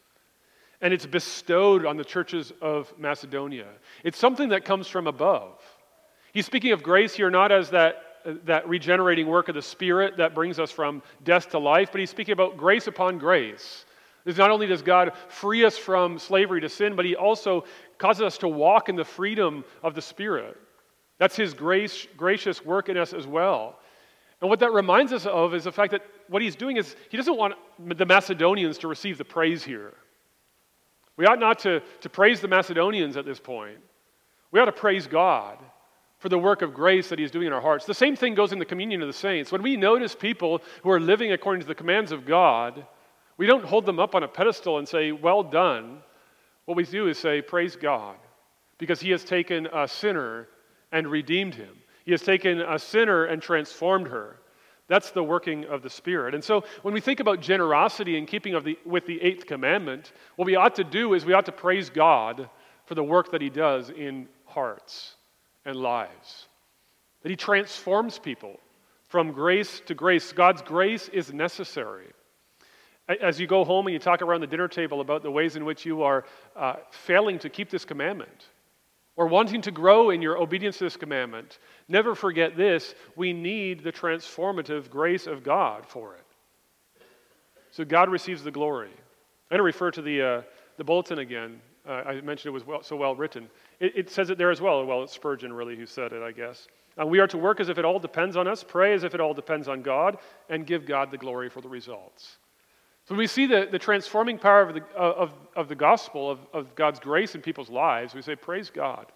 And 0.82 0.94
it's 0.94 1.06
bestowed 1.06 1.86
on 1.86 1.98
the 1.98 2.04
churches 2.04 2.52
of 2.62 2.94
Macedonia. 2.98 3.68
It's 4.04 4.18
something 4.18 4.50
that 4.50 4.66
comes 4.66 4.88
from 4.88 5.08
above. 5.08 5.62
He's 6.34 6.46
speaking 6.46 6.74
of 6.74 6.84
grace 6.84 7.16
here 7.16 7.30
not 7.30 7.52
as 7.52 7.70
that 7.72 8.05
that 8.46 8.68
regenerating 8.68 9.28
work 9.28 9.50
of 9.50 9.56
the 9.56 9.62
Spirit 9.62 10.18
that 10.18 10.34
brings 10.34 10.60
us 10.60 10.72
from 10.72 11.02
death 11.24 11.50
to 11.52 11.60
life, 11.60 11.90
but 11.92 12.00
he's 12.00 12.10
speaking 12.10 12.34
about 12.34 12.58
grace 12.58 12.88
upon 12.88 13.18
grace. 13.18 13.86
Is 14.26 14.38
not 14.38 14.50
only 14.50 14.66
does 14.66 14.82
God 14.82 15.12
free 15.28 15.64
us 15.64 15.78
from 15.78 16.18
slavery 16.18 16.60
to 16.62 16.70
sin, 16.70 16.96
but 16.96 17.06
he 17.06 17.16
also 17.16 17.66
causes 18.00 18.24
us 18.24 18.38
to 18.40 18.48
walk 18.48 18.90
in 18.90 18.96
the 18.96 19.06
freedom 19.06 19.64
of 19.84 19.94
the 19.94 20.02
Spirit. 20.02 20.58
That's 21.20 21.36
his 21.36 21.54
grace, 21.54 22.08
gracious 22.18 22.66
work 22.66 22.90
in 22.90 22.98
us 22.98 23.14
as 23.14 23.28
well. 23.28 23.80
And 24.42 24.50
what 24.50 24.60
that 24.60 24.74
reminds 24.74 25.14
us 25.14 25.26
of 25.26 25.54
is 25.54 25.66
the 25.66 25.72
fact 25.72 25.92
that 25.92 26.02
what 26.28 26.42
he's 26.42 26.56
doing 26.56 26.78
is 26.78 26.96
he 27.10 27.18
doesn't 27.18 27.38
want 27.38 27.54
the 27.80 28.06
Macedonians 28.06 28.80
to 28.80 28.88
receive 28.88 29.18
the 29.18 29.26
praise 29.26 29.64
here. 29.64 29.94
We 31.18 31.26
ought 31.26 31.40
not 31.40 31.60
to, 31.60 31.82
to 32.02 32.10
praise 32.10 32.42
the 32.42 32.48
Macedonians 32.48 33.16
at 33.18 33.26
this 33.26 33.40
point. 33.40 33.78
We 34.52 34.60
ought 34.60 34.66
to 34.66 34.72
praise 34.72 35.08
God 35.08 35.58
for 36.18 36.30
the 36.30 36.40
work 36.40 36.62
of 36.62 36.74
grace 36.74 37.10
that 37.10 37.20
He's 37.20 37.32
doing 37.32 37.48
in 37.48 37.54
our 37.54 37.62
hearts. 37.62 37.86
The 37.86 37.94
same 37.94 38.16
thing 38.16 38.36
goes 38.36 38.52
in 38.52 38.60
the 38.60 38.66
communion 38.66 39.02
of 39.02 39.08
the 39.08 39.14
saints. 39.14 39.52
When 39.52 39.64
we 39.64 39.78
notice 39.78 40.16
people 40.16 40.62
who 40.84 40.90
are 40.90 41.00
living 41.00 41.32
according 41.32 41.62
to 41.62 41.68
the 41.68 41.76
commands 41.76 42.12
of 42.12 42.26
God, 42.26 42.86
we 43.38 43.46
don't 43.46 43.66
hold 43.66 43.86
them 43.86 44.00
up 44.00 44.16
on 44.16 44.24
a 44.24 44.28
pedestal 44.28 44.78
and 44.78 44.88
say, 44.88 45.12
Well 45.12 45.44
done. 45.44 46.00
What 46.66 46.78
we 46.78 46.84
do 46.86 47.08
is 47.08 47.20
say, 47.20 47.42
Praise 47.42 47.76
God, 47.76 48.16
because 48.78 49.02
He 49.02 49.12
has 49.12 49.24
taken 49.24 49.68
a 49.68 49.88
sinner 49.88 50.48
and 50.92 51.08
redeemed 51.08 51.56
him. 51.56 51.76
He 52.06 52.12
has 52.12 52.22
taken 52.22 52.62
a 52.62 52.80
sinner 52.80 53.26
and 53.26 53.42
transformed 53.42 54.08
her. 54.08 54.38
That's 54.88 55.12
the 55.12 55.24
working 55.24 55.66
of 55.66 55.82
the 55.82 55.90
Spirit. 55.90 56.36
And 56.36 56.44
so 56.44 56.64
when 56.84 56.94
we 56.94 57.02
think 57.02 57.20
about 57.20 57.42
generosity 57.42 58.18
in 58.18 58.28
keeping 58.28 58.54
of 58.54 58.64
the, 58.64 58.78
with 58.86 59.08
the 59.08 59.20
eighth 59.22 59.48
commandment, 59.48 60.14
what 60.36 60.46
we 60.46 60.56
ought 60.56 60.76
to 60.76 60.84
do 60.84 61.16
is 61.16 61.26
we 61.26 61.34
ought 61.34 61.48
to 61.48 61.52
praise 61.52 61.90
God 61.90 62.50
for 62.86 62.94
the 62.94 63.04
work 63.04 63.32
that 63.32 63.42
He 63.42 63.50
does 63.50 63.90
in 63.90 64.28
hearts 64.46 65.15
and 65.66 65.76
lives. 65.76 66.48
That 67.24 67.30
He 67.30 67.36
transforms 67.36 68.20
people 68.20 68.60
from 69.08 69.32
grace 69.32 69.82
to 69.88 69.96
grace. 69.96 70.32
God's 70.32 70.62
grace 70.62 71.10
is 71.10 71.34
necessary. 71.34 72.08
As 73.22 73.40
you 73.40 73.46
go 73.46 73.64
home 73.64 73.86
and 73.86 73.94
you 73.94 74.00
talk 74.00 74.22
around 74.22 74.42
the 74.42 74.48
dinner 74.48 74.68
table 74.68 75.00
about 75.00 75.22
the 75.22 75.30
ways 75.30 75.56
in 75.56 75.64
which 75.64 75.86
you 75.86 76.02
are 76.04 76.26
uh, 76.56 76.76
failing 76.90 77.38
to 77.40 77.50
keep 77.50 77.70
this 77.70 77.86
commandment, 77.86 78.48
or 79.16 79.28
wanting 79.28 79.62
to 79.62 79.72
grow 79.72 80.10
in 80.10 80.22
your 80.22 80.38
obedience 80.38 80.78
to 80.80 80.84
this 80.86 80.98
commandment, 80.98 81.60
never 81.88 82.16
forget 82.16 82.58
this 82.58 82.96
we 83.16 83.32
need 83.32 83.84
the 83.84 83.92
transformative 83.92 84.90
grace 84.90 85.28
of 85.28 85.44
God 85.44 85.86
for 85.86 86.16
it. 86.16 86.26
So 87.72 87.86
God 87.86 88.10
receives 88.10 88.44
the 88.44 88.52
glory. 88.52 88.90
I'm 88.90 89.58
going 89.58 89.60
to 89.60 89.64
refer 89.64 89.92
to 89.92 90.02
the, 90.02 90.22
uh, 90.22 90.42
the 90.78 90.84
bulletin 90.84 91.20
again. 91.20 91.62
Uh, 91.88 91.92
I 91.92 92.22
mentioned 92.22 92.48
it 92.48 92.54
was 92.54 92.66
well, 92.66 92.82
so 92.84 92.96
well 92.96 93.16
written. 93.16 93.50
It, 93.80 93.94
it, 93.96 94.10
says 94.10 94.30
it 94.30 94.38
there 94.38 94.52
as 94.52 94.62
well. 94.62 94.84
Well, 94.86 95.04
it's 95.04 95.14
Spurgeon, 95.14 95.54
really, 95.54 95.76
who 95.76 95.86
said 95.86 96.14
it, 96.14 96.22
I 96.22 96.32
guess. 96.32 96.68
Uh, 97.00 97.06
we 97.06 97.20
are 97.20 97.28
to 97.28 97.38
work 97.38 97.60
as 97.60 97.70
if 97.70 97.78
it 97.78 97.86
all 97.86 98.00
depends 98.00 98.38
on 98.38 98.48
us, 98.48 98.64
pray 98.64 98.94
as 98.94 99.04
if 99.04 99.14
it 99.14 99.22
all 99.22 99.34
depends 99.34 99.68
on 99.68 99.82
God, 99.82 100.18
and 100.50 100.66
give 100.66 100.86
God 100.86 101.12
the 101.12 101.18
glory 101.18 101.50
for 101.50 101.62
the 101.62 101.70
results. 101.70 102.38
So 103.06 103.14
when 103.14 103.20
we 103.20 103.28
see 103.28 103.46
the, 103.46 103.68
the 103.72 103.78
transforming 103.78 104.40
power 104.40 104.62
of 104.64 104.74
the, 104.74 104.84
of, 104.96 105.32
of 105.56 105.68
the 105.68 105.76
gospel, 105.76 106.32
of, 106.32 106.40
of 106.54 106.74
God's 106.76 107.00
grace 107.00 107.36
in 107.36 107.42
people's 107.42 107.70
lives, 107.70 108.16
we 108.16 108.22
say, 108.22 108.36
Praise 108.36 108.72
God. 108.72 109.12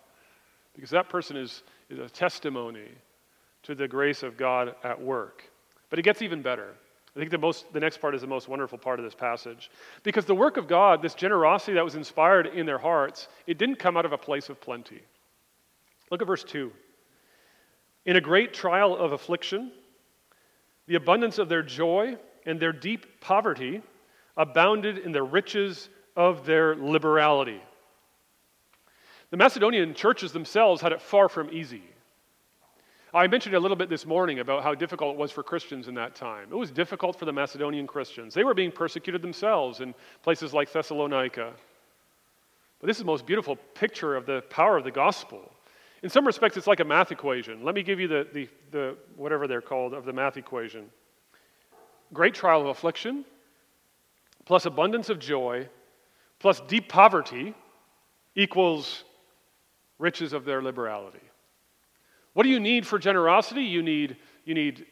Because 0.75 0.91
that 0.91 1.09
person 1.09 1.35
is, 1.35 1.63
is 1.89 1.97
a 1.97 2.07
testimony 2.07 2.87
to 3.63 3.73
the 3.73 3.87
grace 3.87 4.21
of 4.21 4.37
God 4.37 4.75
at 4.83 5.01
work. 5.01 5.43
But 5.89 5.97
it 5.97 6.03
gets 6.03 6.21
even 6.21 6.41
better. 6.41 6.75
I 7.15 7.19
think 7.19 7.31
the, 7.31 7.37
most, 7.37 7.71
the 7.73 7.79
next 7.79 7.97
part 7.97 8.13
is 8.13 8.21
the 8.21 8.27
most 8.27 8.47
wonderful 8.47 8.77
part 8.77 8.99
of 8.99 9.05
this 9.05 9.15
passage. 9.15 9.71
Because 10.03 10.25
the 10.25 10.35
work 10.35 10.57
of 10.57 10.67
God, 10.67 11.01
this 11.01 11.15
generosity 11.15 11.73
that 11.73 11.83
was 11.83 11.95
inspired 11.95 12.47
in 12.47 12.65
their 12.65 12.77
hearts, 12.77 13.27
it 13.47 13.57
didn't 13.57 13.77
come 13.77 13.97
out 13.97 14.05
of 14.05 14.13
a 14.13 14.17
place 14.17 14.49
of 14.49 14.61
plenty. 14.61 15.01
Look 16.11 16.21
at 16.21 16.27
verse 16.27 16.43
2. 16.43 16.71
In 18.05 18.15
a 18.15 18.21
great 18.21 18.53
trial 18.53 18.95
of 18.95 19.11
affliction, 19.11 19.71
the 20.87 20.95
abundance 20.95 21.37
of 21.39 21.49
their 21.49 21.63
joy 21.63 22.17
and 22.45 22.59
their 22.59 22.73
deep 22.73 23.21
poverty 23.21 23.81
abounded 24.37 24.99
in 24.99 25.11
the 25.11 25.23
riches 25.23 25.89
of 26.15 26.45
their 26.45 26.75
liberality. 26.75 27.61
The 29.29 29.37
Macedonian 29.37 29.93
churches 29.93 30.31
themselves 30.31 30.81
had 30.81 30.91
it 30.91 31.01
far 31.01 31.29
from 31.29 31.49
easy. 31.51 31.83
I 33.13 33.25
mentioned 33.27 33.55
a 33.55 33.59
little 33.59 33.77
bit 33.77 33.89
this 33.89 34.05
morning 34.05 34.39
about 34.39 34.61
how 34.61 34.75
difficult 34.75 35.15
it 35.15 35.19
was 35.19 35.31
for 35.31 35.41
Christians 35.41 35.87
in 35.87 35.95
that 35.95 36.13
time. 36.13 36.49
It 36.51 36.55
was 36.55 36.69
difficult 36.69 37.17
for 37.17 37.25
the 37.25 37.33
Macedonian 37.33 37.87
Christians. 37.87 38.33
They 38.35 38.43
were 38.43 38.53
being 38.53 38.71
persecuted 38.71 39.21
themselves 39.21 39.81
in 39.81 39.95
places 40.21 40.53
like 40.53 40.71
Thessalonica. 40.71 41.53
But 42.79 42.87
this 42.87 42.97
is 42.97 43.01
the 43.01 43.07
most 43.07 43.25
beautiful 43.25 43.55
picture 43.73 44.15
of 44.15 44.25
the 44.25 44.43
power 44.49 44.77
of 44.77 44.83
the 44.83 44.91
gospel. 44.91 45.51
In 46.03 46.09
some 46.09 46.25
respects, 46.25 46.55
it's 46.55 46.67
like 46.67 46.79
a 46.79 46.85
math 46.85 47.11
equation. 47.11 47.65
Let 47.65 47.73
me 47.73 47.81
give 47.81 47.99
you 47.99 48.07
the, 48.07 48.27
the, 48.31 48.47
the 48.71 48.97
whatever 49.15 49.47
they're 49.47 49.61
called 49.61 49.93
of 49.93 50.05
the 50.05 50.13
math 50.13 50.37
equation 50.37 50.89
great 52.13 52.33
trial 52.33 52.61
of 52.61 52.67
affliction, 52.67 53.23
plus 54.45 54.65
abundance 54.65 55.09
of 55.09 55.19
joy, 55.19 55.67
plus 56.39 56.61
deep 56.61 56.89
poverty 56.89 57.53
equals 58.35 59.03
riches 59.99 60.33
of 60.33 60.45
their 60.45 60.61
liberality. 60.61 61.19
What 62.33 62.43
do 62.43 62.49
you 62.49 62.59
need 62.59 62.85
for 62.85 62.99
generosity? 62.99 63.63
You 63.63 63.81
need, 63.81 64.17
you 64.45 64.53
need 64.53 64.85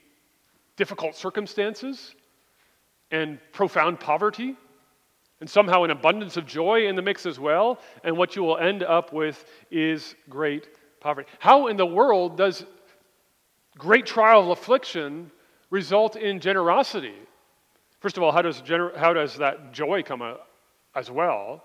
difficult 0.75 1.15
circumstances 1.15 2.15
and 3.11 3.39
profound 3.53 3.99
poverty, 3.99 4.55
and 5.39 5.49
somehow 5.49 5.83
an 5.83 5.91
abundance 5.91 6.35
of 6.35 6.45
joy 6.45 6.87
in 6.87 6.95
the 6.95 7.01
mix 7.01 7.25
as 7.25 7.39
well. 7.39 7.79
And 8.03 8.17
what 8.17 8.35
you 8.35 8.43
will 8.43 8.57
end 8.57 8.83
up 8.83 9.13
with 9.13 9.45
is 9.71 10.15
great 10.29 10.67
poverty. 10.99 11.29
How 11.39 11.67
in 11.67 11.77
the 11.77 11.85
world 11.85 12.37
does 12.37 12.65
great 13.77 14.05
trial 14.05 14.51
of 14.51 14.57
affliction 14.57 15.31
result 15.69 16.15
in 16.15 16.39
generosity. 16.39 17.15
First 17.99 18.17
of 18.17 18.23
all, 18.23 18.31
how 18.31 18.41
does, 18.41 18.61
gener- 18.61 18.95
how 18.95 19.13
does 19.13 19.37
that 19.37 19.73
joy 19.73 20.03
come 20.03 20.23
as 20.95 21.11
well? 21.11 21.63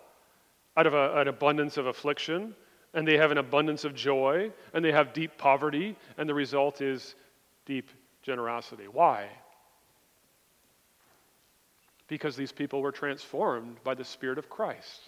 Out 0.77 0.87
of 0.87 0.94
a, 0.94 1.18
an 1.18 1.29
abundance 1.29 1.77
of 1.77 1.87
affliction, 1.87 2.55
and 2.94 3.07
they 3.07 3.16
have 3.16 3.31
an 3.31 3.38
abundance 3.38 3.85
of 3.85 3.94
joy, 3.94 4.50
and 4.74 4.85
they 4.85 4.92
have 4.92 5.12
deep 5.12 5.38
poverty, 5.38 5.96
and 6.18 6.28
the 6.28 6.35
result 6.35 6.81
is 6.81 7.14
deep 7.64 7.90
generosity. 8.22 8.87
Why? 8.90 9.28
Because 12.09 12.37
these 12.37 12.52
people 12.52 12.83
were 12.83 12.92
transformed 12.92 13.83
by 13.83 13.94
the 13.94 14.05
Spirit 14.05 14.38
of 14.38 14.50
Christ. 14.50 15.00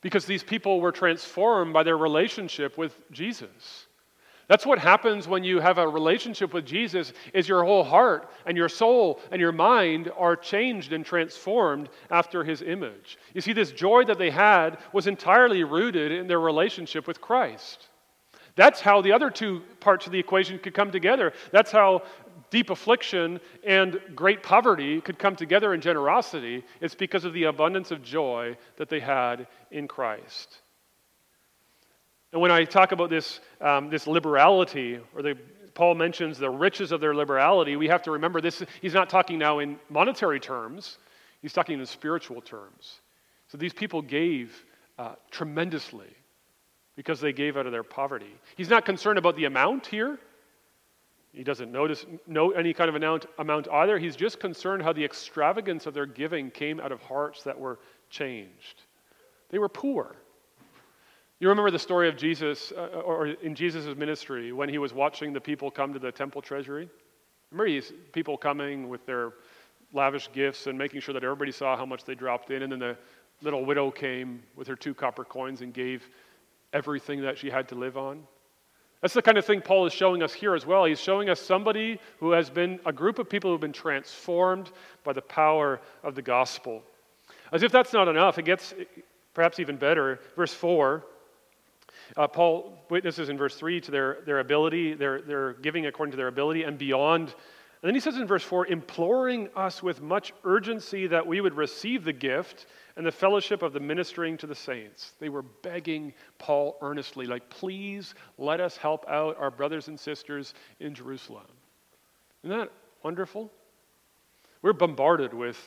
Because 0.00 0.24
these 0.24 0.42
people 0.42 0.80
were 0.80 0.92
transformed 0.92 1.72
by 1.72 1.82
their 1.82 1.96
relationship 1.96 2.78
with 2.78 2.94
Jesus. 3.10 3.86
That's 4.52 4.66
what 4.66 4.78
happens 4.78 5.26
when 5.26 5.44
you 5.44 5.60
have 5.60 5.78
a 5.78 5.88
relationship 5.88 6.52
with 6.52 6.66
Jesus 6.66 7.14
is 7.32 7.48
your 7.48 7.64
whole 7.64 7.82
heart 7.82 8.28
and 8.44 8.54
your 8.54 8.68
soul 8.68 9.18
and 9.30 9.40
your 9.40 9.50
mind 9.50 10.12
are 10.14 10.36
changed 10.36 10.92
and 10.92 11.06
transformed 11.06 11.88
after 12.10 12.44
his 12.44 12.60
image. 12.60 13.16
You 13.32 13.40
see 13.40 13.54
this 13.54 13.72
joy 13.72 14.04
that 14.04 14.18
they 14.18 14.28
had 14.28 14.76
was 14.92 15.06
entirely 15.06 15.64
rooted 15.64 16.12
in 16.12 16.26
their 16.26 16.38
relationship 16.38 17.06
with 17.06 17.18
Christ. 17.18 17.88
That's 18.54 18.82
how 18.82 19.00
the 19.00 19.12
other 19.12 19.30
two 19.30 19.62
parts 19.80 20.04
of 20.04 20.12
the 20.12 20.18
equation 20.18 20.58
could 20.58 20.74
come 20.74 20.90
together. 20.90 21.32
That's 21.50 21.72
how 21.72 22.02
deep 22.50 22.68
affliction 22.68 23.40
and 23.64 23.98
great 24.14 24.42
poverty 24.42 25.00
could 25.00 25.18
come 25.18 25.34
together 25.34 25.72
in 25.72 25.80
generosity. 25.80 26.62
It's 26.82 26.94
because 26.94 27.24
of 27.24 27.32
the 27.32 27.44
abundance 27.44 27.90
of 27.90 28.02
joy 28.02 28.58
that 28.76 28.90
they 28.90 29.00
had 29.00 29.46
in 29.70 29.88
Christ. 29.88 30.61
And 32.32 32.40
when 32.40 32.50
I 32.50 32.64
talk 32.64 32.92
about 32.92 33.10
this, 33.10 33.40
um, 33.60 33.90
this 33.90 34.06
liberality, 34.06 34.98
or 35.14 35.22
the, 35.22 35.36
Paul 35.74 35.94
mentions 35.94 36.38
the 36.38 36.50
riches 36.50 36.90
of 36.90 37.00
their 37.00 37.14
liberality, 37.14 37.76
we 37.76 37.88
have 37.88 38.02
to 38.04 38.10
remember 38.10 38.40
this. 38.40 38.62
He's 38.80 38.94
not 38.94 39.10
talking 39.10 39.38
now 39.38 39.58
in 39.58 39.78
monetary 39.90 40.40
terms, 40.40 40.98
he's 41.42 41.52
talking 41.52 41.78
in 41.78 41.86
spiritual 41.86 42.40
terms. 42.40 43.00
So 43.48 43.58
these 43.58 43.74
people 43.74 44.00
gave 44.00 44.64
uh, 44.98 45.14
tremendously 45.30 46.08
because 46.96 47.20
they 47.20 47.32
gave 47.32 47.56
out 47.56 47.66
of 47.66 47.72
their 47.72 47.82
poverty. 47.82 48.34
He's 48.56 48.70
not 48.70 48.84
concerned 48.84 49.18
about 49.18 49.36
the 49.36 49.44
amount 49.44 49.86
here. 49.86 50.18
He 51.32 51.44
doesn't 51.44 51.72
notice 51.72 52.04
note 52.26 52.54
any 52.56 52.74
kind 52.74 52.90
of 52.90 52.94
amount, 52.94 53.26
amount 53.38 53.68
either. 53.70 53.98
He's 53.98 54.16
just 54.16 54.38
concerned 54.38 54.82
how 54.82 54.92
the 54.92 55.04
extravagance 55.04 55.86
of 55.86 55.94
their 55.94 56.04
giving 56.06 56.50
came 56.50 56.78
out 56.78 56.92
of 56.92 57.00
hearts 57.00 57.42
that 57.44 57.58
were 57.58 57.78
changed. 58.10 58.82
They 59.50 59.58
were 59.58 59.70
poor. 59.70 60.16
You 61.42 61.48
remember 61.48 61.72
the 61.72 61.78
story 61.80 62.08
of 62.08 62.16
Jesus, 62.16 62.70
uh, 62.70 63.00
or 63.04 63.26
in 63.26 63.56
Jesus' 63.56 63.96
ministry, 63.96 64.52
when 64.52 64.68
he 64.68 64.78
was 64.78 64.94
watching 64.94 65.32
the 65.32 65.40
people 65.40 65.72
come 65.72 65.92
to 65.92 65.98
the 65.98 66.12
temple 66.12 66.40
treasury? 66.40 66.88
Remember 67.50 67.68
these 67.68 67.92
people 68.12 68.36
coming 68.36 68.88
with 68.88 69.04
their 69.06 69.32
lavish 69.92 70.30
gifts 70.32 70.68
and 70.68 70.78
making 70.78 71.00
sure 71.00 71.12
that 71.12 71.24
everybody 71.24 71.50
saw 71.50 71.76
how 71.76 71.84
much 71.84 72.04
they 72.04 72.14
dropped 72.14 72.52
in, 72.52 72.62
and 72.62 72.70
then 72.70 72.78
the 72.78 72.96
little 73.40 73.64
widow 73.64 73.90
came 73.90 74.40
with 74.54 74.68
her 74.68 74.76
two 74.76 74.94
copper 74.94 75.24
coins 75.24 75.62
and 75.62 75.74
gave 75.74 76.08
everything 76.72 77.20
that 77.22 77.36
she 77.36 77.50
had 77.50 77.66
to 77.70 77.74
live 77.74 77.96
on? 77.96 78.22
That's 79.00 79.14
the 79.14 79.20
kind 79.20 79.36
of 79.36 79.44
thing 79.44 79.62
Paul 79.62 79.84
is 79.86 79.92
showing 79.92 80.22
us 80.22 80.32
here 80.32 80.54
as 80.54 80.64
well. 80.64 80.84
He's 80.84 81.00
showing 81.00 81.28
us 81.28 81.40
somebody 81.40 81.98
who 82.20 82.30
has 82.30 82.50
been 82.50 82.78
a 82.86 82.92
group 82.92 83.18
of 83.18 83.28
people 83.28 83.50
who 83.50 83.54
have 83.54 83.60
been 83.60 83.72
transformed 83.72 84.70
by 85.02 85.12
the 85.12 85.22
power 85.22 85.80
of 86.04 86.14
the 86.14 86.22
gospel. 86.22 86.84
As 87.50 87.64
if 87.64 87.72
that's 87.72 87.92
not 87.92 88.06
enough, 88.06 88.38
it 88.38 88.44
gets 88.44 88.74
perhaps 89.34 89.58
even 89.58 89.76
better. 89.76 90.20
Verse 90.36 90.54
4 90.54 91.04
uh, 92.16 92.28
Paul 92.28 92.78
witnesses 92.88 93.28
in 93.28 93.38
verse 93.38 93.56
3 93.56 93.80
to 93.82 93.90
their, 93.90 94.18
their 94.26 94.40
ability, 94.40 94.94
their, 94.94 95.20
their 95.20 95.54
giving 95.54 95.86
according 95.86 96.12
to 96.12 96.16
their 96.16 96.28
ability 96.28 96.62
and 96.64 96.78
beyond. 96.78 97.28
And 97.28 97.88
then 97.88 97.94
he 97.94 98.00
says 98.00 98.16
in 98.16 98.26
verse 98.26 98.44
4 98.44 98.68
imploring 98.68 99.48
us 99.56 99.82
with 99.82 100.00
much 100.00 100.32
urgency 100.44 101.08
that 101.08 101.26
we 101.26 101.40
would 101.40 101.54
receive 101.54 102.04
the 102.04 102.12
gift 102.12 102.66
and 102.96 103.04
the 103.04 103.12
fellowship 103.12 103.62
of 103.62 103.72
the 103.72 103.80
ministering 103.80 104.36
to 104.38 104.46
the 104.46 104.54
saints. 104.54 105.14
They 105.18 105.28
were 105.28 105.42
begging 105.42 106.14
Paul 106.38 106.78
earnestly, 106.80 107.26
like, 107.26 107.48
please 107.50 108.14
let 108.38 108.60
us 108.60 108.76
help 108.76 109.04
out 109.08 109.36
our 109.38 109.50
brothers 109.50 109.88
and 109.88 109.98
sisters 109.98 110.54
in 110.78 110.94
Jerusalem. 110.94 111.46
Isn't 112.44 112.56
that 112.56 112.70
wonderful? 113.02 113.50
We're 114.62 114.72
bombarded 114.72 115.34
with 115.34 115.58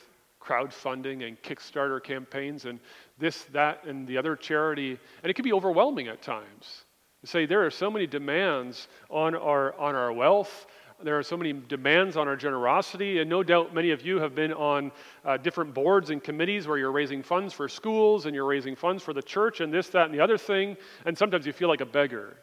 crowdfunding 0.46 1.28
and 1.28 1.42
Kickstarter 1.42 2.04
campaigns 2.04 2.66
and 2.66 2.80
this, 3.18 3.44
that, 3.46 3.86
and 3.86 4.08
the 4.08 4.18
other 4.18 4.36
charity. 4.36 5.00
And 5.24 5.30
it 5.30 5.34
can 5.34 5.44
be 5.44 5.54
overwhelming 5.54 6.08
at 6.08 6.22
times. 6.22 6.86
You 7.24 7.28
say 7.28 7.46
there 7.46 7.66
are 7.66 7.72
so 7.72 7.90
many 7.90 8.06
demands 8.06 8.88
on 9.10 9.36
our, 9.36 9.74
on 9.80 9.96
our 9.96 10.14
wealth. 10.14 10.68
There 11.04 11.18
are 11.18 11.24
so 11.24 11.36
many 11.36 11.54
demands 11.54 12.16
on 12.16 12.28
our 12.28 12.38
generosity, 12.38 13.20
and 13.20 13.30
no 13.30 13.44
doubt 13.44 13.74
many 13.74 13.92
of 13.92 14.06
you 14.06 14.20
have 14.20 14.34
been 14.34 14.54
on 14.54 14.92
uh, 15.26 15.36
different 15.38 15.74
boards 15.74 16.10
and 16.10 16.24
committees 16.24 16.68
where 16.68 16.78
you're 16.78 16.92
raising 16.92 17.22
funds 17.22 17.54
for 17.54 17.68
schools 17.68 18.28
and 18.28 18.36
you're 18.36 18.46
raising 18.46 18.76
funds 18.76 19.04
for 19.04 19.12
the 19.12 19.22
church 19.22 19.60
and 19.60 19.74
this, 19.74 19.90
that, 19.90 20.06
and 20.06 20.14
the 20.14 20.22
other 20.22 20.38
thing, 20.38 20.78
and 21.06 21.18
sometimes 21.18 21.46
you 21.46 21.52
feel 21.52 21.68
like 21.68 21.82
a 21.82 21.86
beggar. 21.86 22.38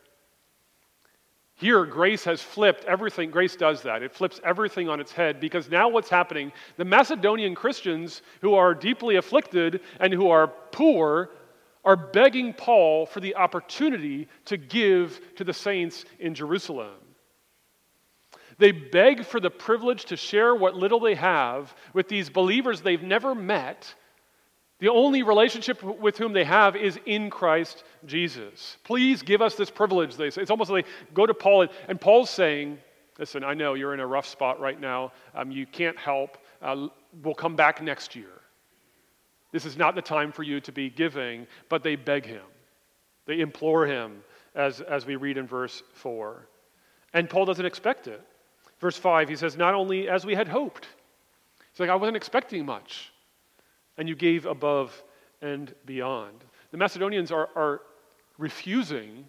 Here, 1.63 1.87
grace 1.87 2.25
has 2.25 2.43
flipped 2.43 2.85
everything. 2.87 3.31
Grace 3.31 3.55
does 3.55 3.83
that. 3.83 4.03
It 4.03 4.13
flips 4.13 4.41
everything 4.43 4.89
on 4.89 4.99
its 4.99 5.13
head 5.13 5.39
because 5.39 5.71
now 5.71 5.89
what's 5.89 6.09
happening? 6.09 6.51
The 6.77 6.85
Macedonian 6.85 7.55
Christians 7.55 8.23
who 8.41 8.55
are 8.55 8.75
deeply 8.75 9.15
afflicted 9.15 9.81
and 10.01 10.13
who 10.13 10.29
are 10.29 10.49
poor 10.49 11.31
are 11.85 11.95
begging 11.95 12.53
Paul 12.53 13.07
for 13.07 13.21
the 13.21 13.37
opportunity 13.37 14.27
to 14.47 14.57
give 14.57 15.21
to 15.37 15.45
the 15.45 15.55
saints 15.55 16.05
in 16.19 16.35
Jerusalem. 16.35 16.97
They 18.59 18.73
beg 18.73 19.25
for 19.25 19.39
the 19.39 19.49
privilege 19.49 20.07
to 20.07 20.17
share 20.17 20.57
what 20.57 20.75
little 20.75 20.99
they 20.99 21.15
have 21.15 21.77
with 21.93 22.09
these 22.09 22.29
believers 22.29 22.81
they've 22.81 23.01
never 23.01 23.37
met 23.37 23.95
the 24.83 24.91
only 24.91 25.23
relationship 25.23 25.81
with 25.85 26.19
whom 26.19 26.33
they 26.33 26.43
have 26.43 26.75
is 26.75 26.99
in 27.07 27.31
Christ 27.31 27.85
Jesus. 28.05 28.79
Please 28.83 29.23
give 29.23 29.41
us 29.41 29.55
this 29.55 29.71
privilege, 29.71 30.17
they 30.17 30.29
say. 30.29 30.43
It's 30.43 30.51
almost 30.51 30.73
like 30.73 30.87
go 31.15 31.25
to 31.25 31.33
Paul, 31.33 31.63
and, 31.63 31.71
and 31.87 32.01
Paul's 32.01 32.31
saying, 32.31 32.79
Listen, 33.17 33.45
I 33.45 33.55
know 33.55 33.75
you're 33.75 33.95
in 33.95 34.01
a 34.01 34.07
rough 34.07 34.27
spot 34.27 34.59
right 34.59 34.81
now. 34.81 35.13
Um, 35.37 35.53
you 35.53 35.67
can't 35.67 35.97
help. 35.97 36.37
Uh, 36.61 36.89
we'll 37.23 37.33
come 37.33 37.55
back 37.55 37.81
next 37.81 38.17
year. 38.17 38.33
This 39.53 39.65
is 39.67 39.77
not 39.77 39.95
the 39.95 40.03
time 40.03 40.33
for 40.33 40.43
you 40.43 40.61
to 40.63 40.73
be 40.73 40.91
giving, 40.91 41.47
but 41.69 41.85
they 41.85 41.95
beg 41.95 42.27
him. 42.27 42.43
They 43.27 43.39
implore 43.39 43.87
him, 43.87 44.25
as, 44.57 44.81
as 44.81 45.07
we 45.07 45.15
read 45.15 45.39
in 45.39 45.47
verse 45.47 45.85
4. 45.93 46.49
And 47.15 47.31
Paul 47.31 47.45
doesn't 47.45 47.65
expect 47.65 48.09
it. 48.09 48.21
Verse 48.81 48.97
5, 48.97 49.29
he 49.29 49.37
says, 49.37 49.57
Not 49.57 49.75
only 49.75 50.09
as 50.09 50.27
we 50.27 50.35
had 50.35 50.49
hoped. 50.49 50.89
He's 51.71 51.79
like, 51.79 51.91
I 51.91 51.95
wasn't 51.95 52.17
expecting 52.17 52.67
much 52.67 53.12
and 53.99 54.09
you 54.09 54.15
gave 54.15 54.47
above 54.47 55.03
and 55.41 55.75
beyond. 55.87 56.45
The 56.71 56.79
Macedonians 56.79 57.31
are, 57.31 57.49
are 57.55 57.83
refusing 58.39 59.29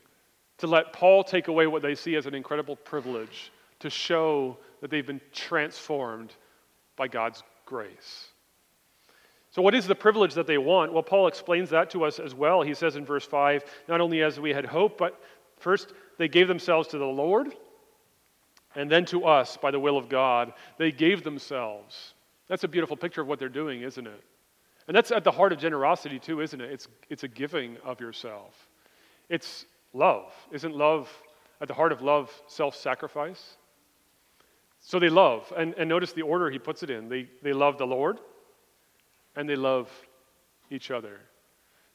to 0.60 0.67
let 0.67 0.93
Paul 0.93 1.23
take 1.23 1.47
away 1.47 1.67
what 1.67 1.82
they 1.82 1.95
see 1.95 2.15
as 2.15 2.26
an 2.26 2.36
incredible 2.36 2.76
privilege 2.76 3.52
to 3.80 3.89
show 3.89 4.58
that 4.82 4.89
they've 4.89 5.06
been 5.06 5.21
transformed 5.34 6.34
by 6.95 7.08
God's 7.08 7.43
grace. 7.65 8.28
So, 9.52 9.62
what 9.62 9.76
is 9.76 9.86
the 9.86 9.95
privilege 9.95 10.34
that 10.34 10.47
they 10.47 10.58
want? 10.58 10.93
Well, 10.93 11.04
Paul 11.04 11.28
explains 11.28 11.69
that 11.69 11.89
to 11.91 12.06
us 12.06 12.17
as 12.17 12.34
well. 12.34 12.62
He 12.62 12.73
says 12.73 12.95
in 12.95 13.06
verse 13.06 13.26
5 13.26 13.63
not 13.88 14.02
only 14.02 14.23
as 14.23 14.39
we 14.39 14.52
had 14.52 14.65
hoped, 14.65 14.97
but 14.97 15.19
first 15.58 15.93
they 16.17 16.28
gave 16.28 16.47
themselves 16.47 16.88
to 16.89 16.97
the 16.97 17.06
Lord, 17.06 17.54
and 18.76 18.89
then 18.89 19.06
to 19.06 19.26
us 19.26 19.58
by 19.58 19.69
the 19.69 19.80
will 19.80 19.97
of 19.97 20.10
God. 20.10 20.54
They 20.78 20.91
gave 20.91 21.23
themselves. 21.23 22.13
That's 22.47 22.63
a 22.63 22.67
beautiful 22.67 22.97
picture 22.97 23.21
of 23.21 23.28
what 23.28 23.38
they're 23.38 23.49
doing, 23.49 23.82
isn't 23.82 24.08
it? 24.08 24.23
And 24.88 24.96
that's 24.96 25.12
at 25.12 25.24
the 25.24 25.32
heart 25.32 25.54
of 25.54 25.60
generosity, 25.60 26.19
too, 26.19 26.41
isn't 26.41 26.60
it? 26.60 26.72
It's, 26.72 26.88
it's 27.10 27.24
a 27.24 27.28
giving 27.28 27.78
of 27.84 28.02
yourself. 28.02 28.67
It's 29.30 29.65
love. 29.93 30.32
Isn't 30.52 30.76
love, 30.76 31.10
at 31.62 31.67
the 31.67 31.74
heart 31.74 31.91
of 31.91 32.02
love, 32.02 32.32
self 32.48 32.76
sacrifice? 32.76 33.58
So 34.82 35.00
they 35.00 35.10
love. 35.10 35.52
And, 35.56 35.74
and 35.76 35.88
notice 35.88 36.12
the 36.12 36.24
order 36.24 36.50
he 36.50 36.60
puts 36.60 36.84
it 36.84 36.89
in 36.89 37.08
they, 37.08 37.30
they 37.41 37.54
love 37.54 37.78
the 37.78 37.88
Lord 37.88 38.19
and 39.36 39.50
they 39.50 39.56
love 39.56 39.89
each 40.69 40.91
other. 40.91 41.19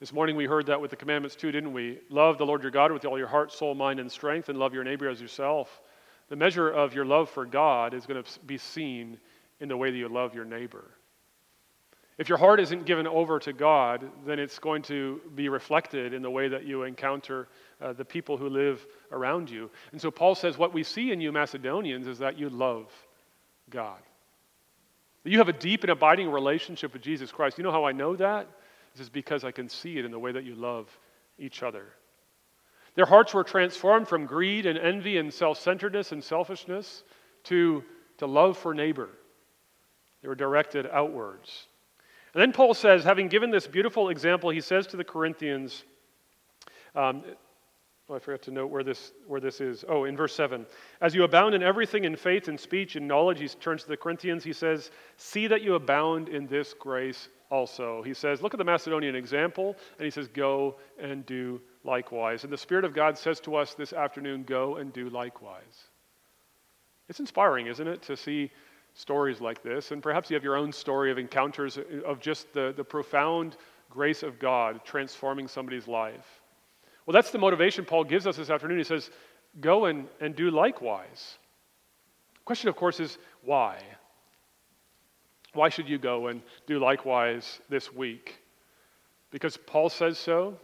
This 0.00 0.12
morning 0.12 0.36
we 0.36 0.46
heard 0.46 0.66
that 0.66 0.80
with 0.80 0.90
the 0.90 0.96
commandments 0.96 1.36
too, 1.36 1.52
didn't 1.52 1.72
we? 1.72 1.98
Love 2.08 2.38
the 2.38 2.46
Lord 2.46 2.62
your 2.62 2.70
God 2.70 2.92
with 2.92 3.04
all 3.04 3.18
your 3.18 3.26
heart, 3.26 3.52
soul, 3.52 3.74
mind, 3.74 4.00
and 4.00 4.10
strength, 4.10 4.48
and 4.48 4.58
love 4.58 4.72
your 4.72 4.84
neighbor 4.84 5.08
as 5.08 5.20
yourself. 5.20 5.82
The 6.28 6.36
measure 6.36 6.70
of 6.70 6.94
your 6.94 7.04
love 7.04 7.28
for 7.28 7.44
God 7.44 7.94
is 7.94 8.06
going 8.06 8.22
to 8.22 8.40
be 8.40 8.58
seen 8.58 9.18
in 9.60 9.68
the 9.68 9.76
way 9.76 9.90
that 9.90 9.96
you 9.96 10.08
love 10.08 10.34
your 10.34 10.44
neighbor. 10.44 10.84
If 12.18 12.28
your 12.28 12.38
heart 12.38 12.58
isn't 12.58 12.84
given 12.84 13.06
over 13.06 13.38
to 13.38 13.52
God, 13.52 14.10
then 14.26 14.40
it's 14.40 14.58
going 14.58 14.82
to 14.82 15.20
be 15.36 15.48
reflected 15.48 16.12
in 16.12 16.20
the 16.20 16.30
way 16.30 16.48
that 16.48 16.64
you 16.64 16.82
encounter 16.82 17.48
uh, 17.80 17.92
the 17.92 18.04
people 18.04 18.36
who 18.36 18.48
live 18.48 18.84
around 19.12 19.48
you. 19.48 19.70
And 19.92 20.00
so 20.00 20.10
Paul 20.10 20.34
says, 20.34 20.58
What 20.58 20.74
we 20.74 20.82
see 20.82 21.12
in 21.12 21.20
you, 21.20 21.30
Macedonians, 21.30 22.08
is 22.08 22.18
that 22.18 22.36
you 22.36 22.50
love 22.50 22.92
God. 23.70 24.00
You 25.24 25.38
have 25.38 25.48
a 25.48 25.52
deep 25.52 25.84
and 25.84 25.90
abiding 25.90 26.30
relationship 26.30 26.92
with 26.92 27.02
Jesus 27.02 27.30
Christ. 27.30 27.56
You 27.56 27.64
know 27.64 27.70
how 27.70 27.84
I 27.84 27.92
know 27.92 28.16
that? 28.16 28.48
This 28.94 29.02
is 29.02 29.10
because 29.10 29.44
I 29.44 29.52
can 29.52 29.68
see 29.68 29.98
it 29.98 30.04
in 30.04 30.10
the 30.10 30.18
way 30.18 30.32
that 30.32 30.44
you 30.44 30.56
love 30.56 30.88
each 31.38 31.62
other. 31.62 31.84
Their 32.96 33.06
hearts 33.06 33.32
were 33.32 33.44
transformed 33.44 34.08
from 34.08 34.26
greed 34.26 34.66
and 34.66 34.76
envy 34.76 35.18
and 35.18 35.32
self 35.32 35.60
centeredness 35.60 36.10
and 36.10 36.24
selfishness 36.24 37.04
to, 37.44 37.84
to 38.16 38.26
love 38.26 38.58
for 38.58 38.74
neighbor. 38.74 39.10
They 40.20 40.26
were 40.26 40.34
directed 40.34 40.84
outwards. 40.90 41.67
And 42.34 42.42
then 42.42 42.52
Paul 42.52 42.74
says, 42.74 43.04
having 43.04 43.28
given 43.28 43.50
this 43.50 43.66
beautiful 43.66 44.10
example, 44.10 44.50
he 44.50 44.60
says 44.60 44.86
to 44.88 44.96
the 44.96 45.04
Corinthians, 45.04 45.84
um, 46.94 47.22
oh, 48.08 48.14
I 48.14 48.18
forgot 48.18 48.42
to 48.42 48.50
note 48.50 48.70
where 48.70 48.82
this, 48.82 49.12
where 49.26 49.40
this 49.40 49.60
is. 49.60 49.84
Oh, 49.88 50.04
in 50.04 50.16
verse 50.16 50.34
7. 50.34 50.66
As 51.00 51.14
you 51.14 51.24
abound 51.24 51.54
in 51.54 51.62
everything, 51.62 52.04
in 52.04 52.16
faith, 52.16 52.48
and 52.48 52.58
speech, 52.58 52.96
and 52.96 53.08
knowledge, 53.08 53.40
he 53.40 53.48
turns 53.48 53.82
to 53.82 53.88
the 53.88 53.96
Corinthians, 53.96 54.44
he 54.44 54.52
says, 54.52 54.90
See 55.16 55.46
that 55.46 55.62
you 55.62 55.74
abound 55.74 56.28
in 56.28 56.46
this 56.46 56.74
grace 56.74 57.28
also. 57.50 58.02
He 58.02 58.14
says, 58.14 58.42
Look 58.42 58.54
at 58.54 58.58
the 58.58 58.64
Macedonian 58.64 59.14
example, 59.14 59.76
and 59.98 60.04
he 60.04 60.10
says, 60.10 60.28
Go 60.28 60.76
and 60.98 61.24
do 61.26 61.60
likewise. 61.84 62.44
And 62.44 62.52
the 62.52 62.58
Spirit 62.58 62.84
of 62.84 62.94
God 62.94 63.16
says 63.16 63.40
to 63.40 63.56
us 63.56 63.74
this 63.74 63.92
afternoon, 63.92 64.44
Go 64.44 64.76
and 64.76 64.92
do 64.92 65.08
likewise. 65.08 65.88
It's 67.08 67.20
inspiring, 67.20 67.68
isn't 67.68 67.88
it, 67.88 68.02
to 68.02 68.16
see 68.16 68.50
stories 68.98 69.40
like 69.40 69.62
this. 69.62 69.92
And 69.92 70.02
perhaps 70.02 70.28
you 70.28 70.34
have 70.34 70.42
your 70.42 70.56
own 70.56 70.72
story 70.72 71.12
of 71.12 71.18
encounters 71.18 71.78
of 72.04 72.18
just 72.18 72.52
the, 72.52 72.74
the 72.76 72.82
profound 72.82 73.56
grace 73.88 74.24
of 74.24 74.40
God 74.40 74.80
transforming 74.84 75.46
somebody's 75.46 75.86
life. 75.86 76.40
Well, 77.06 77.14
that's 77.14 77.30
the 77.30 77.38
motivation 77.38 77.84
Paul 77.84 78.02
gives 78.02 78.26
us 78.26 78.36
this 78.36 78.50
afternoon. 78.50 78.76
He 78.76 78.84
says, 78.84 79.10
Go 79.60 79.84
and, 79.84 80.08
and 80.20 80.34
do 80.34 80.50
likewise. 80.50 81.38
The 82.34 82.40
question, 82.44 82.68
of 82.68 82.76
course, 82.76 82.98
is 82.98 83.18
why? 83.42 83.78
Why 85.54 85.68
should 85.68 85.88
you 85.88 85.98
go 85.98 86.26
and 86.26 86.42
do 86.66 86.80
likewise 86.80 87.60
this 87.68 87.92
week? 87.92 88.42
Because 89.30 89.56
Paul 89.56 89.90
says 89.90 90.18
so? 90.18 90.58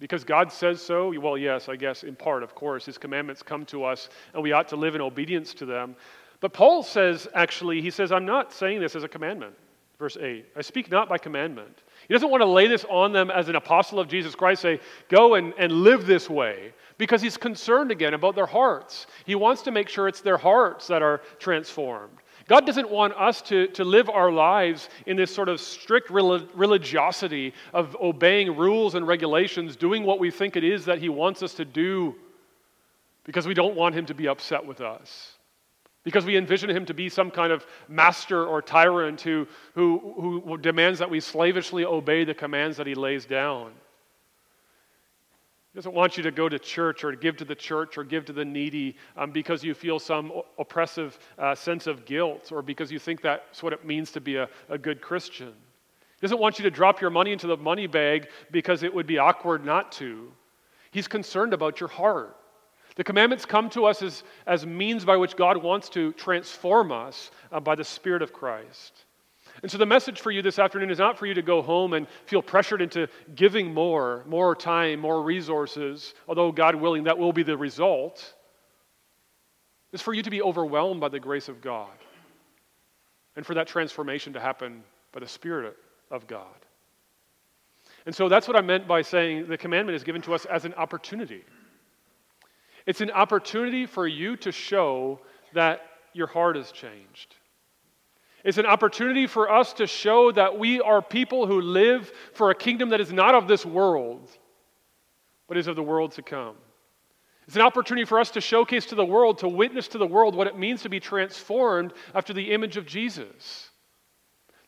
Because 0.00 0.24
God 0.24 0.50
says 0.50 0.82
so? 0.82 1.12
Well, 1.20 1.38
yes, 1.38 1.68
I 1.68 1.76
guess 1.76 2.02
in 2.02 2.16
part, 2.16 2.42
of 2.42 2.54
course. 2.54 2.84
His 2.84 2.98
commandments 2.98 3.42
come 3.42 3.64
to 3.66 3.84
us, 3.84 4.08
and 4.34 4.42
we 4.42 4.52
ought 4.52 4.68
to 4.68 4.76
live 4.76 4.96
in 4.96 5.00
obedience 5.00 5.54
to 5.54 5.66
them. 5.66 5.94
But 6.40 6.54
Paul 6.54 6.82
says, 6.82 7.28
actually, 7.34 7.82
he 7.82 7.90
says, 7.90 8.10
I'm 8.10 8.24
not 8.24 8.52
saying 8.52 8.80
this 8.80 8.96
as 8.96 9.04
a 9.04 9.08
commandment. 9.08 9.54
Verse 9.98 10.16
8 10.18 10.46
I 10.56 10.62
speak 10.62 10.90
not 10.90 11.08
by 11.08 11.18
commandment. 11.18 11.82
He 12.08 12.14
doesn't 12.14 12.30
want 12.30 12.40
to 12.40 12.48
lay 12.48 12.66
this 12.66 12.86
on 12.88 13.12
them 13.12 13.30
as 13.30 13.50
an 13.50 13.56
apostle 13.56 14.00
of 14.00 14.08
Jesus 14.08 14.34
Christ, 14.34 14.62
say, 14.62 14.80
go 15.08 15.34
and, 15.34 15.52
and 15.58 15.70
live 15.70 16.06
this 16.06 16.28
way, 16.28 16.72
because 16.96 17.20
he's 17.20 17.36
concerned 17.36 17.90
again 17.90 18.14
about 18.14 18.34
their 18.34 18.46
hearts. 18.46 19.06
He 19.26 19.34
wants 19.34 19.60
to 19.62 19.70
make 19.70 19.88
sure 19.88 20.08
it's 20.08 20.22
their 20.22 20.38
hearts 20.38 20.86
that 20.86 21.02
are 21.02 21.20
transformed. 21.38 22.16
God 22.48 22.66
doesn't 22.66 22.90
want 22.90 23.12
us 23.12 23.42
to, 23.42 23.68
to 23.68 23.84
live 23.84 24.08
our 24.08 24.32
lives 24.32 24.88
in 25.06 25.16
this 25.16 25.32
sort 25.32 25.50
of 25.50 25.60
strict 25.60 26.10
religiosity 26.10 27.52
of 27.74 27.94
obeying 28.00 28.56
rules 28.56 28.94
and 28.94 29.06
regulations, 29.06 29.76
doing 29.76 30.02
what 30.02 30.18
we 30.18 30.30
think 30.30 30.56
it 30.56 30.64
is 30.64 30.86
that 30.86 30.98
He 30.98 31.10
wants 31.10 31.42
us 31.42 31.52
to 31.54 31.66
do, 31.66 32.16
because 33.24 33.46
we 33.46 33.54
don't 33.54 33.76
want 33.76 33.94
Him 33.94 34.06
to 34.06 34.14
be 34.14 34.26
upset 34.26 34.64
with 34.64 34.80
us 34.80 35.36
because 36.02 36.24
we 36.24 36.36
envision 36.36 36.70
him 36.70 36.86
to 36.86 36.94
be 36.94 37.08
some 37.08 37.30
kind 37.30 37.52
of 37.52 37.66
master 37.88 38.46
or 38.46 38.62
tyrant 38.62 39.20
who, 39.20 39.46
who, 39.74 40.42
who 40.44 40.56
demands 40.56 40.98
that 40.98 41.10
we 41.10 41.20
slavishly 41.20 41.84
obey 41.84 42.24
the 42.24 42.34
commands 42.34 42.76
that 42.78 42.86
he 42.86 42.94
lays 42.94 43.26
down. 43.26 43.72
He 45.72 45.78
doesn't 45.78 45.94
want 45.94 46.16
you 46.16 46.24
to 46.24 46.32
go 46.32 46.48
to 46.48 46.58
church 46.58 47.04
or 47.04 47.12
give 47.12 47.36
to 47.36 47.44
the 47.44 47.54
church 47.54 47.96
or 47.96 48.02
give 48.02 48.24
to 48.24 48.32
the 48.32 48.44
needy 48.44 48.96
um, 49.16 49.30
because 49.30 49.62
you 49.62 49.72
feel 49.72 50.00
some 50.00 50.32
oppressive 50.58 51.18
uh, 51.38 51.54
sense 51.54 51.86
of 51.86 52.04
guilt 52.06 52.50
or 52.50 52.60
because 52.60 52.90
you 52.90 52.98
think 52.98 53.20
that's 53.20 53.62
what 53.62 53.72
it 53.72 53.84
means 53.84 54.10
to 54.12 54.20
be 54.20 54.36
a, 54.36 54.48
a 54.68 54.76
good 54.76 55.00
Christian. 55.00 55.52
He 56.20 56.26
doesn't 56.26 56.40
want 56.40 56.58
you 56.58 56.64
to 56.64 56.70
drop 56.70 57.00
your 57.00 57.10
money 57.10 57.30
into 57.30 57.46
the 57.46 57.56
money 57.56 57.86
bag 57.86 58.28
because 58.50 58.82
it 58.82 58.92
would 58.92 59.06
be 59.06 59.18
awkward 59.18 59.64
not 59.64 59.92
to. 59.92 60.32
He's 60.90 61.06
concerned 61.06 61.54
about 61.54 61.78
your 61.78 61.88
heart. 61.88 62.36
The 63.00 63.04
commandments 63.04 63.46
come 63.46 63.70
to 63.70 63.86
us 63.86 64.02
as, 64.02 64.24
as 64.46 64.66
means 64.66 65.06
by 65.06 65.16
which 65.16 65.34
God 65.34 65.56
wants 65.56 65.88
to 65.88 66.12
transform 66.12 66.92
us 66.92 67.30
uh, 67.50 67.58
by 67.58 67.74
the 67.74 67.82
Spirit 67.82 68.20
of 68.20 68.34
Christ. 68.34 68.92
And 69.62 69.72
so 69.72 69.78
the 69.78 69.86
message 69.86 70.20
for 70.20 70.30
you 70.30 70.42
this 70.42 70.58
afternoon 70.58 70.90
is 70.90 70.98
not 70.98 71.18
for 71.18 71.24
you 71.24 71.32
to 71.32 71.40
go 71.40 71.62
home 71.62 71.94
and 71.94 72.06
feel 72.26 72.42
pressured 72.42 72.82
into 72.82 73.08
giving 73.34 73.72
more, 73.72 74.22
more 74.26 74.54
time, 74.54 75.00
more 75.00 75.22
resources, 75.22 76.12
although 76.28 76.52
God 76.52 76.74
willing, 76.74 77.04
that 77.04 77.16
will 77.16 77.32
be 77.32 77.42
the 77.42 77.56
result. 77.56 78.34
It's 79.94 80.02
for 80.02 80.12
you 80.12 80.22
to 80.22 80.30
be 80.30 80.42
overwhelmed 80.42 81.00
by 81.00 81.08
the 81.08 81.20
grace 81.20 81.48
of 81.48 81.62
God 81.62 81.88
and 83.34 83.46
for 83.46 83.54
that 83.54 83.66
transformation 83.66 84.34
to 84.34 84.40
happen 84.40 84.82
by 85.12 85.20
the 85.20 85.26
Spirit 85.26 85.74
of 86.10 86.26
God. 86.26 86.44
And 88.04 88.14
so 88.14 88.28
that's 88.28 88.46
what 88.46 88.58
I 88.58 88.60
meant 88.60 88.86
by 88.86 89.00
saying 89.00 89.46
the 89.46 89.56
commandment 89.56 89.96
is 89.96 90.04
given 90.04 90.20
to 90.20 90.34
us 90.34 90.44
as 90.44 90.66
an 90.66 90.74
opportunity. 90.74 91.44
It's 92.86 93.00
an 93.00 93.10
opportunity 93.10 93.86
for 93.86 94.06
you 94.06 94.36
to 94.38 94.52
show 94.52 95.20
that 95.54 95.82
your 96.12 96.26
heart 96.26 96.56
has 96.56 96.72
changed. 96.72 97.36
It's 98.44 98.58
an 98.58 98.66
opportunity 98.66 99.26
for 99.26 99.50
us 99.50 99.74
to 99.74 99.86
show 99.86 100.32
that 100.32 100.58
we 100.58 100.80
are 100.80 101.02
people 101.02 101.46
who 101.46 101.60
live 101.60 102.10
for 102.32 102.50
a 102.50 102.54
kingdom 102.54 102.90
that 102.90 103.00
is 103.00 103.12
not 103.12 103.34
of 103.34 103.48
this 103.48 103.66
world, 103.66 104.30
but 105.46 105.58
is 105.58 105.66
of 105.66 105.76
the 105.76 105.82
world 105.82 106.12
to 106.12 106.22
come. 106.22 106.56
It's 107.46 107.56
an 107.56 107.62
opportunity 107.62 108.04
for 108.04 108.20
us 108.20 108.30
to 108.30 108.40
showcase 108.40 108.86
to 108.86 108.94
the 108.94 109.04
world, 109.04 109.38
to 109.38 109.48
witness 109.48 109.88
to 109.88 109.98
the 109.98 110.06
world 110.06 110.34
what 110.34 110.46
it 110.46 110.56
means 110.56 110.82
to 110.82 110.88
be 110.88 111.00
transformed 111.00 111.92
after 112.14 112.32
the 112.32 112.52
image 112.52 112.76
of 112.76 112.86
Jesus. 112.86 113.70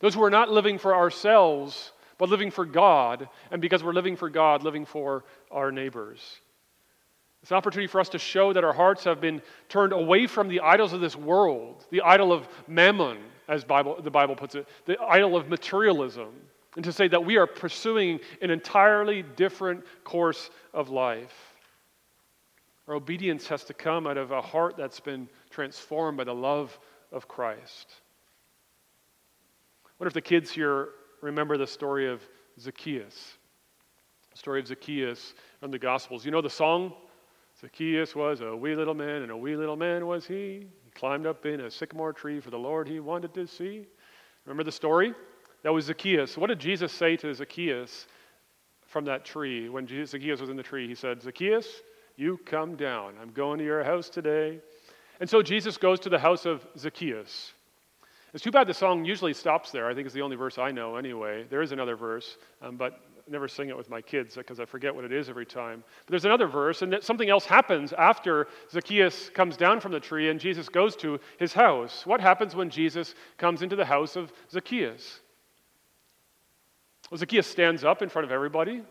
Those 0.01 0.13
who 0.13 0.23
are 0.23 0.29
not 0.29 0.51
living 0.51 0.77
for 0.77 0.93
ourselves, 0.93 1.93
but 2.17 2.29
living 2.29 2.51
for 2.51 2.65
God, 2.65 3.29
and 3.51 3.61
because 3.61 3.83
we're 3.83 3.93
living 3.93 4.17
for 4.17 4.29
God, 4.29 4.61
living 4.61 4.85
for 4.85 5.23
our 5.49 5.71
neighbors. 5.71 6.21
It's 7.43 7.51
an 7.51 7.57
opportunity 7.57 7.87
for 7.87 7.99
us 7.99 8.07
to 8.09 8.19
show 8.19 8.53
that 8.53 8.63
our 8.63 8.71
hearts 8.71 9.03
have 9.03 9.19
been 9.19 9.41
turned 9.67 9.91
away 9.91 10.27
from 10.27 10.47
the 10.47 10.61
idols 10.61 10.93
of 10.93 11.01
this 11.01 11.17
world, 11.17 11.85
the 11.91 12.01
idol 12.01 12.31
of 12.31 12.47
mammon, 12.69 13.17
as 13.49 13.65
Bible, 13.65 14.01
the 14.01 14.09
Bible 14.09 14.33
puts 14.33 14.55
it, 14.55 14.65
the 14.85 14.97
idol 15.01 15.35
of 15.35 15.49
materialism, 15.49 16.29
and 16.77 16.85
to 16.85 16.93
say 16.93 17.09
that 17.09 17.25
we 17.25 17.35
are 17.35 17.45
pursuing 17.45 18.21
an 18.41 18.49
entirely 18.49 19.23
different 19.23 19.83
course 20.05 20.51
of 20.73 20.89
life. 20.89 21.53
Our 22.87 22.95
obedience 22.95 23.45
has 23.49 23.65
to 23.65 23.73
come 23.73 24.07
out 24.07 24.17
of 24.17 24.31
a 24.31 24.41
heart 24.41 24.77
that's 24.77 25.01
been 25.01 25.27
transformed 25.49 26.17
by 26.17 26.23
the 26.23 26.33
love 26.33 26.79
of 27.11 27.27
Christ. 27.27 27.93
I 29.85 29.89
wonder 29.99 30.07
if 30.07 30.13
the 30.13 30.21
kids 30.21 30.49
here 30.49 30.91
remember 31.21 31.57
the 31.57 31.67
story 31.67 32.07
of 32.07 32.21
Zacchaeus? 32.57 33.33
The 34.31 34.37
story 34.37 34.61
of 34.61 34.67
Zacchaeus 34.67 35.33
from 35.59 35.71
the 35.71 35.79
Gospels. 35.79 36.23
You 36.23 36.31
know 36.31 36.41
the 36.41 36.49
song? 36.49 36.93
Zacchaeus 37.63 38.13
was 38.13 38.41
a 38.41 38.53
wee 38.53 38.75
little 38.75 38.93
man, 38.93 39.21
and 39.21 39.31
a 39.31 39.37
wee 39.37 39.55
little 39.55 39.77
man 39.77 40.05
was 40.05 40.27
he. 40.27 40.67
He 40.83 40.91
climbed 40.93 41.25
up 41.25 41.45
in 41.45 41.61
a 41.61 41.71
sycamore 41.71 42.11
tree 42.11 42.41
for 42.41 42.49
the 42.49 42.59
Lord 42.59 42.89
he 42.89 42.99
wanted 42.99 43.33
to 43.35 43.47
see. 43.47 43.87
Remember 44.43 44.65
the 44.65 44.71
story? 44.73 45.13
That 45.63 45.71
was 45.71 45.85
Zacchaeus. 45.85 46.37
What 46.37 46.47
did 46.47 46.59
Jesus 46.59 46.91
say 46.91 47.15
to 47.15 47.33
Zacchaeus 47.33 48.07
from 48.87 49.05
that 49.05 49.23
tree? 49.23 49.69
When 49.69 49.87
Zacchaeus 49.87 50.41
was 50.41 50.49
in 50.49 50.57
the 50.57 50.63
tree, 50.63 50.89
he 50.89 50.95
said, 50.95 51.21
Zacchaeus, 51.21 51.65
you 52.17 52.37
come 52.45 52.75
down. 52.75 53.13
I'm 53.21 53.31
going 53.31 53.59
to 53.59 53.63
your 53.63 53.81
house 53.81 54.09
today. 54.09 54.59
And 55.21 55.29
so 55.29 55.41
Jesus 55.41 55.77
goes 55.77 56.01
to 56.01 56.09
the 56.09 56.19
house 56.19 56.45
of 56.45 56.67
Zacchaeus. 56.77 57.53
It's 58.33 58.43
too 58.43 58.51
bad 58.51 58.67
the 58.67 58.73
song 58.73 59.05
usually 59.05 59.33
stops 59.33 59.71
there. 59.71 59.87
I 59.87 59.93
think 59.93 60.05
it's 60.05 60.15
the 60.15 60.21
only 60.21 60.35
verse 60.35 60.57
I 60.57 60.71
know 60.71 60.97
anyway. 60.97 61.45
There 61.49 61.61
is 61.61 61.71
another 61.71 61.95
verse, 61.95 62.37
um, 62.61 62.75
but 62.75 62.99
never 63.27 63.47
sing 63.47 63.69
it 63.69 63.77
with 63.77 63.89
my 63.89 64.01
kids 64.01 64.35
because 64.35 64.59
I 64.59 64.65
forget 64.65 64.93
what 64.93 65.05
it 65.05 65.11
is 65.11 65.29
every 65.29 65.45
time. 65.45 65.83
But 66.05 66.11
there's 66.11 66.25
another 66.25 66.47
verse, 66.47 66.81
and 66.81 66.97
something 67.01 67.29
else 67.29 67.45
happens 67.45 67.93
after 67.93 68.47
Zacchaeus 68.71 69.29
comes 69.29 69.57
down 69.57 69.79
from 69.79 69.91
the 69.91 69.99
tree 69.99 70.29
and 70.29 70.39
Jesus 70.39 70.69
goes 70.69 70.95
to 70.97 71.19
his 71.39 71.53
house. 71.53 72.05
What 72.05 72.21
happens 72.21 72.55
when 72.55 72.69
Jesus 72.69 73.15
comes 73.37 73.61
into 73.61 73.75
the 73.75 73.85
house 73.85 74.15
of 74.15 74.31
Zacchaeus? 74.51 75.21
Well, 77.09 77.17
Zacchaeus 77.17 77.47
stands 77.47 77.83
up 77.83 78.01
in 78.01 78.09
front 78.09 78.25
of 78.25 78.31
everybody 78.31 78.81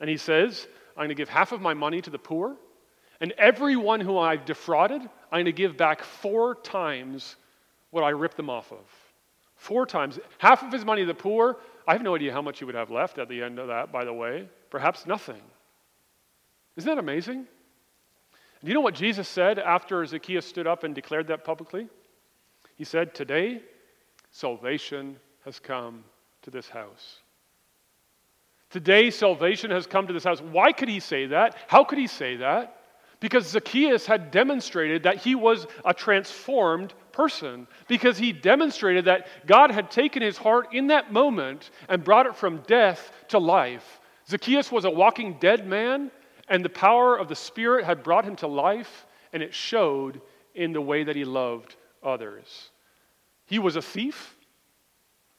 and 0.00 0.10
he 0.10 0.16
says, 0.16 0.66
I'm 0.96 1.00
going 1.00 1.08
to 1.10 1.14
give 1.14 1.28
half 1.28 1.52
of 1.52 1.60
my 1.60 1.74
money 1.74 2.00
to 2.00 2.10
the 2.10 2.18
poor, 2.18 2.56
and 3.20 3.32
everyone 3.32 4.00
who 4.00 4.18
I've 4.18 4.46
defrauded, 4.46 5.02
I'm 5.02 5.10
going 5.30 5.44
to 5.44 5.52
give 5.52 5.76
back 5.76 6.02
four 6.02 6.54
times 6.54 7.36
what 7.90 8.02
I 8.02 8.10
ripped 8.10 8.36
them 8.36 8.48
off 8.48 8.72
of. 8.72 8.78
Four 9.60 9.84
times. 9.84 10.18
Half 10.38 10.62
of 10.62 10.72
his 10.72 10.86
money 10.86 11.02
to 11.02 11.06
the 11.06 11.12
poor. 11.12 11.58
I 11.86 11.92
have 11.92 12.00
no 12.00 12.14
idea 12.14 12.32
how 12.32 12.40
much 12.40 12.60
he 12.60 12.64
would 12.64 12.74
have 12.74 12.90
left 12.90 13.18
at 13.18 13.28
the 13.28 13.42
end 13.42 13.58
of 13.58 13.68
that, 13.68 13.92
by 13.92 14.06
the 14.06 14.12
way. 14.12 14.48
Perhaps 14.70 15.04
nothing. 15.04 15.42
Isn't 16.76 16.88
that 16.88 16.98
amazing? 16.98 17.44
Do 18.62 18.68
you 18.68 18.72
know 18.72 18.80
what 18.80 18.94
Jesus 18.94 19.28
said 19.28 19.58
after 19.58 20.04
Zacchaeus 20.06 20.46
stood 20.46 20.66
up 20.66 20.82
and 20.82 20.94
declared 20.94 21.26
that 21.26 21.44
publicly? 21.44 21.88
He 22.76 22.84
said, 22.84 23.14
Today, 23.14 23.60
salvation 24.30 25.16
has 25.44 25.58
come 25.58 26.04
to 26.40 26.50
this 26.50 26.70
house. 26.70 27.18
Today, 28.70 29.10
salvation 29.10 29.70
has 29.72 29.86
come 29.86 30.06
to 30.06 30.14
this 30.14 30.24
house. 30.24 30.40
Why 30.40 30.72
could 30.72 30.88
he 30.88 31.00
say 31.00 31.26
that? 31.26 31.54
How 31.66 31.84
could 31.84 31.98
he 31.98 32.06
say 32.06 32.36
that? 32.36 32.79
Because 33.20 33.46
Zacchaeus 33.46 34.06
had 34.06 34.30
demonstrated 34.30 35.02
that 35.02 35.18
he 35.18 35.34
was 35.34 35.66
a 35.84 35.92
transformed 35.92 36.94
person, 37.12 37.66
because 37.86 38.16
he 38.16 38.32
demonstrated 38.32 39.04
that 39.04 39.26
God 39.46 39.70
had 39.70 39.90
taken 39.90 40.22
his 40.22 40.38
heart 40.38 40.72
in 40.72 40.86
that 40.86 41.12
moment 41.12 41.70
and 41.88 42.02
brought 42.02 42.26
it 42.26 42.34
from 42.34 42.62
death 42.66 43.12
to 43.28 43.38
life. 43.38 44.00
Zacchaeus 44.26 44.72
was 44.72 44.86
a 44.86 44.90
walking 44.90 45.36
dead 45.38 45.66
man, 45.66 46.10
and 46.48 46.64
the 46.64 46.70
power 46.70 47.16
of 47.16 47.28
the 47.28 47.36
Spirit 47.36 47.84
had 47.84 48.02
brought 48.02 48.24
him 48.24 48.36
to 48.36 48.46
life, 48.46 49.06
and 49.32 49.42
it 49.42 49.52
showed 49.52 50.22
in 50.54 50.72
the 50.72 50.80
way 50.80 51.04
that 51.04 51.16
he 51.16 51.24
loved 51.24 51.76
others. 52.02 52.70
He 53.44 53.58
was 53.58 53.76
a 53.76 53.82
thief, 53.82 54.34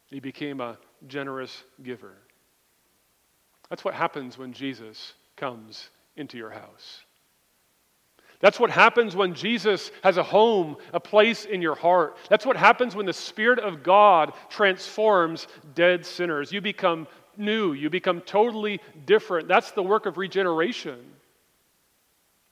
he 0.06 0.20
became 0.20 0.62
a 0.62 0.78
generous 1.08 1.63
giver. 1.82 2.13
That's 3.70 3.84
what 3.84 3.94
happens 3.94 4.38
when 4.38 4.54
Jesus 4.54 5.13
comes 5.36 5.89
into 6.15 6.38
your 6.38 6.52
house. 6.52 7.04
That's 8.42 8.60
what 8.60 8.72
happens 8.72 9.16
when 9.16 9.36
Jesus 9.36 9.92
has 10.04 10.18
a 10.18 10.24
home, 10.24 10.76
a 10.94 11.00
place 11.00 11.46
in 11.46 11.62
your 11.62 11.76
heart. 11.76 12.18
That's 12.30 12.46
what 12.46 12.58
happens 12.58 12.96
when 12.96 13.06
the 13.06 13.14
Spirit 13.14 13.60
of 13.60 13.84
God 13.84 14.34
transforms 14.50 15.48
dead 15.76 16.06
sinners. 16.06 16.52
You 16.52 16.60
become 16.60 17.08
new, 17.38 17.74
you 17.74 17.90
become 17.90 18.22
totally 18.22 18.82
different. 19.06 19.48
That's 19.48 19.72
the 19.72 19.84
work 19.84 20.08
of 20.08 20.18
regeneration. 20.18 21.00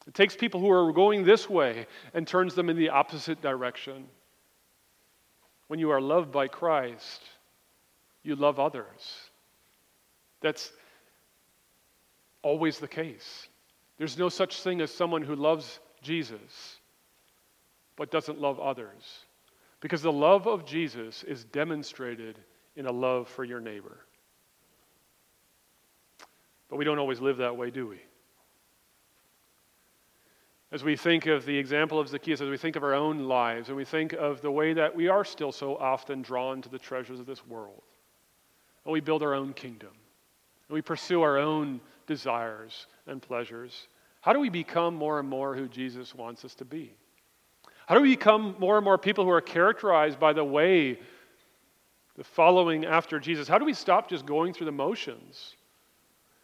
It 0.08 0.14
takes 0.14 0.36
people 0.36 0.60
who 0.60 0.72
are 0.72 0.94
going 0.94 1.24
this 1.24 1.50
way 1.50 1.88
and 2.14 2.28
turns 2.28 2.56
them 2.56 2.70
in 2.70 2.78
the 2.78 2.90
opposite 2.90 3.42
direction. 3.42 4.06
When 5.68 5.80
you 5.80 5.90
are 5.92 6.02
loved 6.02 6.32
by 6.32 6.48
Christ, 6.48 7.22
you 8.24 8.36
love 8.36 8.60
others. 8.60 9.30
That's 10.42 10.72
always 12.42 12.80
the 12.80 12.88
case. 12.88 13.49
There's 14.00 14.18
no 14.18 14.30
such 14.30 14.62
thing 14.62 14.82
as 14.82 14.92
someone 14.92 15.22
who 15.22 15.36
loves 15.36 15.80
Jesus 16.02 16.80
but 17.98 18.10
doesn't 18.10 18.40
love 18.40 18.60
others. 18.60 19.26
Because 19.82 20.02
the 20.02 20.12
love 20.12 20.48
of 20.48 20.66
Jesus 20.66 21.24
is 21.24 21.44
demonstrated 21.44 22.40
in 22.78 22.86
a 22.86 22.92
love 22.92 23.28
for 23.28 23.44
your 23.44 23.60
neighbor. 23.60 23.98
But 26.70 26.78
we 26.78 26.86
don't 26.86 26.98
always 26.98 27.20
live 27.20 27.38
that 27.38 27.58
way, 27.58 27.72
do 27.72 27.88
we? 27.88 28.00
As 30.72 30.84
we 30.84 30.96
think 30.96 31.26
of 31.26 31.46
the 31.46 31.58
example 31.58 32.00
of 32.00 32.08
Zacchaeus, 32.08 32.40
as 32.40 32.50
we 32.50 32.58
think 32.58 32.78
of 32.78 32.84
our 32.84 32.94
own 32.94 33.24
lives, 33.24 33.68
and 33.68 33.76
we 33.76 33.86
think 33.86 34.14
of 34.14 34.40
the 34.42 34.52
way 34.52 34.72
that 34.74 34.96
we 34.96 35.10
are 35.10 35.26
still 35.26 35.52
so 35.52 35.76
often 35.76 36.22
drawn 36.22 36.62
to 36.62 36.70
the 36.70 36.80
treasures 36.80 37.20
of 37.20 37.26
this 37.26 37.46
world, 37.48 37.82
and 38.86 38.94
we 38.94 39.02
build 39.02 39.24
our 39.24 39.34
own 39.34 39.52
kingdom, 39.52 39.92
and 40.70 40.76
we 40.76 40.82
pursue 40.82 41.22
our 41.22 41.38
own 41.38 41.82
desires 42.10 42.88
and 43.08 43.22
pleasures? 43.22 43.88
How 44.20 44.34
do 44.34 44.40
we 44.40 44.50
become 44.50 44.96
more 44.96 45.20
and 45.20 45.30
more 45.30 45.56
who 45.56 45.70
Jesus 45.70 46.14
wants 46.14 46.44
us 46.44 46.56
to 46.56 46.66
be? 46.66 46.92
How 47.86 47.96
do 47.96 48.02
we 48.02 48.10
become 48.10 48.56
more 48.60 48.78
and 48.78 48.84
more 48.84 48.98
people 48.98 49.24
who 49.24 49.30
are 49.30 49.42
characterized 49.42 50.20
by 50.20 50.34
the 50.34 50.44
way, 50.44 51.00
the 52.18 52.24
following 52.24 52.84
after 52.84 53.20
Jesus? 53.20 53.48
How 53.48 53.58
do 53.58 53.66
we 53.66 53.74
stop 53.74 54.10
just 54.10 54.26
going 54.26 54.54
through 54.54 54.66
the 54.66 54.72
motions? 54.72 55.56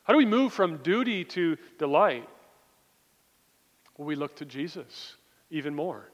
How 0.04 0.14
do 0.14 0.18
we 0.18 0.26
move 0.26 0.54
from 0.54 0.78
duty 0.78 1.26
to 1.26 1.58
delight? 1.78 2.30
Well, 3.98 4.08
we 4.08 4.16
look 4.16 4.36
to 4.38 4.46
Jesus 4.46 5.16
even 5.50 5.76
more. 5.76 6.10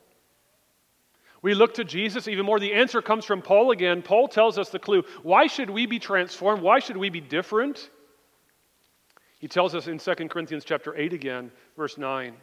We 1.41 1.53
look 1.55 1.73
to 1.75 1.83
Jesus 1.83 2.27
even 2.27 2.45
more. 2.45 2.59
The 2.59 2.73
answer 2.73 3.01
comes 3.01 3.25
from 3.25 3.41
Paul 3.41 3.71
again. 3.71 4.01
Paul 4.01 4.27
tells 4.27 4.57
us 4.57 4.69
the 4.69 4.79
clue. 4.79 5.03
Why 5.23 5.47
should 5.47 5.69
we 5.69 5.87
be 5.87 5.99
transformed? 5.99 6.61
Why 6.61 6.79
should 6.79 6.97
we 6.97 7.09
be 7.09 7.19
different? 7.19 7.89
He 9.41 9.47
tells 9.47 9.73
us 9.73 9.87
in 9.87 9.97
2 9.97 10.13
Corinthians 10.29 10.63
chapter 10.63 10.95
8 10.95 11.13
again, 11.13 11.51
verse 11.75 11.97
9. 11.97 12.35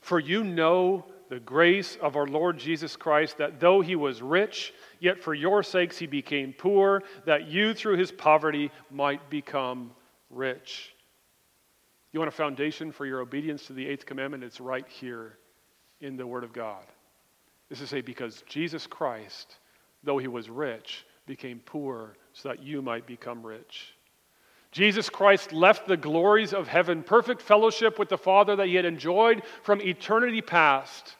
For 0.00 0.18
you 0.18 0.42
know 0.42 1.04
the 1.28 1.38
grace 1.38 1.98
of 2.00 2.16
our 2.16 2.26
Lord 2.26 2.56
Jesus 2.56 2.96
Christ, 2.96 3.36
that 3.36 3.60
though 3.60 3.82
he 3.82 3.94
was 3.94 4.22
rich, 4.22 4.72
yet 5.00 5.22
for 5.22 5.34
your 5.34 5.62
sakes 5.62 5.98
he 5.98 6.06
became 6.06 6.54
poor, 6.54 7.02
that 7.26 7.48
you 7.48 7.74
through 7.74 7.98
his 7.98 8.10
poverty 8.10 8.70
might 8.90 9.28
become 9.28 9.90
rich. 10.30 10.94
You 12.12 12.20
want 12.20 12.32
a 12.32 12.36
foundation 12.36 12.90
for 12.90 13.04
your 13.04 13.20
obedience 13.20 13.66
to 13.66 13.74
the 13.74 13.86
eighth 13.86 14.06
commandment? 14.06 14.44
It's 14.44 14.60
right 14.60 14.88
here 14.88 15.36
in 16.00 16.16
the 16.16 16.26
Word 16.26 16.44
of 16.44 16.54
God. 16.54 16.86
This 17.68 17.82
is 17.82 17.90
to 17.90 17.96
say, 17.96 18.00
because 18.00 18.42
Jesus 18.48 18.86
Christ, 18.86 19.56
though 20.02 20.16
he 20.16 20.28
was 20.28 20.48
rich, 20.48 21.04
became 21.26 21.58
poor 21.58 22.16
so 22.32 22.48
that 22.48 22.62
you 22.62 22.80
might 22.80 23.06
become 23.06 23.44
rich. 23.44 23.95
Jesus 24.76 25.08
Christ 25.08 25.54
left 25.54 25.88
the 25.88 25.96
glories 25.96 26.52
of 26.52 26.68
heaven, 26.68 27.02
perfect 27.02 27.40
fellowship 27.40 27.98
with 27.98 28.10
the 28.10 28.18
Father 28.18 28.56
that 28.56 28.66
he 28.66 28.74
had 28.74 28.84
enjoyed 28.84 29.42
from 29.62 29.80
eternity 29.80 30.42
past. 30.42 31.16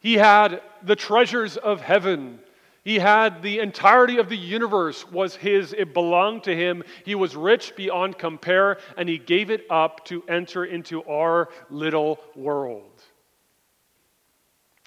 He 0.00 0.14
had 0.14 0.60
the 0.82 0.96
treasures 0.96 1.56
of 1.56 1.80
heaven. 1.80 2.40
He 2.82 2.98
had 2.98 3.40
the 3.40 3.60
entirety 3.60 4.18
of 4.18 4.28
the 4.28 4.36
universe 4.36 5.08
was 5.08 5.36
his. 5.36 5.72
It 5.72 5.94
belonged 5.94 6.42
to 6.42 6.56
him. 6.56 6.82
He 7.04 7.14
was 7.14 7.36
rich 7.36 7.76
beyond 7.76 8.18
compare, 8.18 8.78
and 8.96 9.08
he 9.08 9.18
gave 9.18 9.52
it 9.52 9.64
up 9.70 10.04
to 10.06 10.24
enter 10.28 10.64
into 10.64 11.04
our 11.04 11.50
little 11.70 12.18
world. 12.34 13.00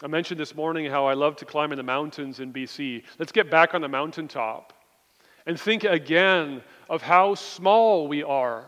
I 0.04 0.08
mentioned 0.08 0.38
this 0.38 0.54
morning 0.54 0.92
how 0.92 1.06
I 1.06 1.14
love 1.14 1.38
to 1.38 1.46
climb 1.46 1.72
in 1.72 1.78
the 1.78 1.84
mountains 1.84 2.42
in 2.42 2.52
BC. 2.52 3.04
Let's 3.20 3.32
get 3.32 3.50
back 3.50 3.74
on 3.74 3.80
the 3.80 3.88
mountaintop 3.88 4.74
and 5.46 5.60
think 5.60 5.84
again 5.84 6.62
of 6.90 7.02
how 7.02 7.36
small 7.36 8.08
we 8.08 8.24
are 8.24 8.66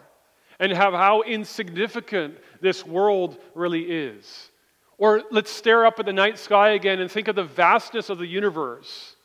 and 0.60 0.72
how 0.72 1.22
insignificant 1.24 2.38
this 2.62 2.86
world 2.86 3.38
really 3.56 3.84
is. 3.84 4.50
Or 4.98 5.24
let's 5.32 5.52
stare 5.52 5.86
up 5.86 6.00
at 6.00 6.06
the 6.06 6.14
night 6.14 6.38
sky 6.38 6.72
again 6.72 7.00
and 7.00 7.12
think 7.12 7.28
of 7.28 7.36
the 7.36 7.44
vastness 7.44 8.10
of 8.10 8.20
the 8.20 8.28
universe 8.28 9.16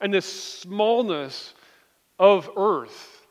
and 0.00 0.12
the 0.12 0.20
smallness 0.20 1.54
of 2.18 2.50
Earth. 2.56 3.22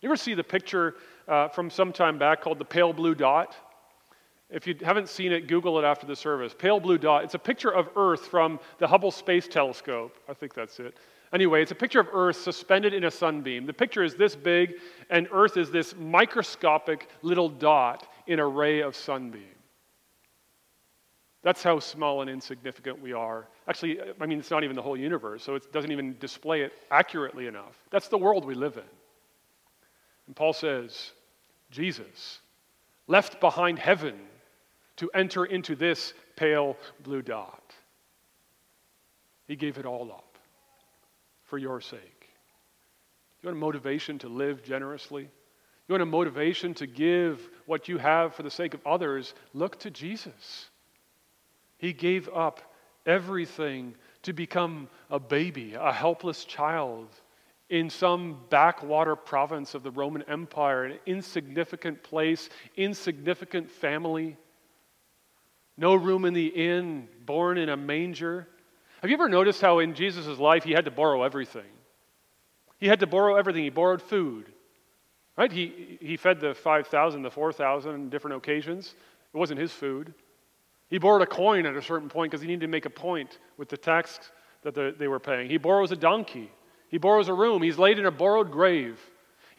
You 0.00 0.08
ever 0.08 0.16
see 0.16 0.34
the 0.34 0.44
picture 0.44 0.96
uh, 1.28 1.48
from 1.48 1.70
some 1.70 1.92
time 1.92 2.18
back 2.18 2.42
called 2.42 2.58
the 2.58 2.64
pale 2.64 2.92
blue 2.92 3.14
dot? 3.14 3.54
If 4.50 4.66
you 4.66 4.74
haven't 4.82 5.08
seen 5.08 5.32
it, 5.32 5.46
Google 5.46 5.78
it 5.78 5.84
after 5.84 6.06
the 6.06 6.16
service. 6.16 6.54
Pale 6.56 6.80
blue 6.80 6.98
dot. 6.98 7.24
It's 7.24 7.34
a 7.34 7.38
picture 7.38 7.72
of 7.72 7.88
Earth 7.96 8.26
from 8.26 8.60
the 8.78 8.86
Hubble 8.86 9.10
Space 9.10 9.48
Telescope. 9.48 10.14
I 10.28 10.34
think 10.34 10.52
that's 10.52 10.78
it. 10.78 10.96
Anyway, 11.32 11.62
it's 11.62 11.70
a 11.72 11.76
picture 11.76 12.00
of 12.00 12.08
Earth 12.12 12.36
suspended 12.36 12.92
in 12.92 13.04
a 13.04 13.10
sunbeam. 13.10 13.64
The 13.64 13.72
picture 13.72 14.04
is 14.04 14.14
this 14.16 14.36
big, 14.36 14.74
and 15.08 15.26
Earth 15.32 15.56
is 15.56 15.70
this 15.70 15.94
microscopic 15.96 17.08
little 17.22 17.48
dot 17.48 18.06
in 18.26 18.38
a 18.38 18.46
ray 18.46 18.82
of 18.82 18.94
sunbeam. 18.94 19.42
That's 21.42 21.62
how 21.62 21.78
small 21.80 22.20
and 22.20 22.30
insignificant 22.30 23.00
we 23.00 23.14
are. 23.14 23.48
Actually, 23.66 23.98
I 24.20 24.26
mean, 24.26 24.38
it's 24.38 24.50
not 24.50 24.62
even 24.62 24.76
the 24.76 24.82
whole 24.82 24.96
universe, 24.96 25.42
so 25.42 25.54
it 25.54 25.72
doesn't 25.72 25.90
even 25.90 26.16
display 26.18 26.62
it 26.62 26.72
accurately 26.90 27.46
enough. 27.46 27.76
That's 27.90 28.08
the 28.08 28.18
world 28.18 28.44
we 28.44 28.54
live 28.54 28.76
in. 28.76 28.84
And 30.26 30.36
Paul 30.36 30.52
says, 30.52 31.12
Jesus 31.70 32.40
left 33.08 33.40
behind 33.40 33.78
heaven 33.78 34.14
to 34.96 35.10
enter 35.14 35.46
into 35.46 35.74
this 35.74 36.12
pale 36.36 36.76
blue 37.02 37.22
dot. 37.22 37.74
He 39.48 39.56
gave 39.56 39.78
it 39.78 39.86
all 39.86 40.12
up 40.12 40.31
for 41.52 41.58
your 41.58 41.82
sake. 41.82 42.30
You 43.42 43.48
want 43.48 43.58
a 43.58 43.60
motivation 43.60 44.18
to 44.20 44.28
live 44.30 44.62
generously? 44.62 45.24
You 45.86 45.92
want 45.92 46.02
a 46.02 46.06
motivation 46.06 46.72
to 46.72 46.86
give 46.86 47.46
what 47.66 47.88
you 47.88 47.98
have 47.98 48.34
for 48.34 48.42
the 48.42 48.50
sake 48.50 48.72
of 48.72 48.80
others? 48.86 49.34
Look 49.52 49.78
to 49.80 49.90
Jesus. 49.90 50.70
He 51.76 51.92
gave 51.92 52.26
up 52.30 52.62
everything 53.04 53.96
to 54.22 54.32
become 54.32 54.88
a 55.10 55.20
baby, 55.20 55.74
a 55.78 55.92
helpless 55.92 56.46
child 56.46 57.08
in 57.68 57.90
some 57.90 58.38
backwater 58.48 59.14
province 59.14 59.74
of 59.74 59.82
the 59.82 59.90
Roman 59.90 60.22
Empire, 60.22 60.84
an 60.84 60.98
insignificant 61.04 62.02
place, 62.02 62.48
insignificant 62.78 63.70
family 63.70 64.38
no 65.76 65.94
room 65.94 66.24
in 66.24 66.34
the 66.34 66.46
inn, 66.46 67.08
born 67.24 67.58
in 67.58 67.68
a 67.68 67.76
manger. 67.76 68.46
Have 69.02 69.10
you 69.10 69.16
ever 69.16 69.28
noticed 69.28 69.60
how 69.60 69.80
in 69.80 69.94
Jesus' 69.94 70.38
life 70.38 70.62
he 70.62 70.70
had 70.72 70.84
to 70.84 70.92
borrow 70.92 71.24
everything? 71.24 71.66
He 72.78 72.86
had 72.86 73.00
to 73.00 73.06
borrow 73.08 73.34
everything. 73.34 73.64
He 73.64 73.70
borrowed 73.70 74.00
food. 74.00 74.46
Right? 75.36 75.50
He, 75.50 75.98
he 76.00 76.16
fed 76.16 76.38
the 76.38 76.54
5,000, 76.54 77.22
the 77.22 77.30
4,000 77.30 77.92
on 77.92 78.08
different 78.10 78.36
occasions. 78.36 78.94
It 79.34 79.36
wasn't 79.36 79.58
his 79.58 79.72
food. 79.72 80.14
He 80.88 80.98
borrowed 80.98 81.22
a 81.22 81.26
coin 81.26 81.66
at 81.66 81.74
a 81.74 81.82
certain 81.82 82.08
point 82.08 82.30
because 82.30 82.42
he 82.42 82.46
needed 82.46 82.60
to 82.60 82.68
make 82.68 82.86
a 82.86 82.90
point 82.90 83.38
with 83.56 83.68
the 83.68 83.76
tax 83.76 84.20
that 84.62 84.74
the, 84.74 84.94
they 84.96 85.08
were 85.08 85.18
paying. 85.18 85.50
He 85.50 85.56
borrows 85.56 85.90
a 85.90 85.96
donkey. 85.96 86.52
He 86.88 86.98
borrows 86.98 87.28
a 87.28 87.34
room. 87.34 87.60
He's 87.60 87.78
laid 87.78 87.98
in 87.98 88.06
a 88.06 88.10
borrowed 88.12 88.52
grave. 88.52 89.00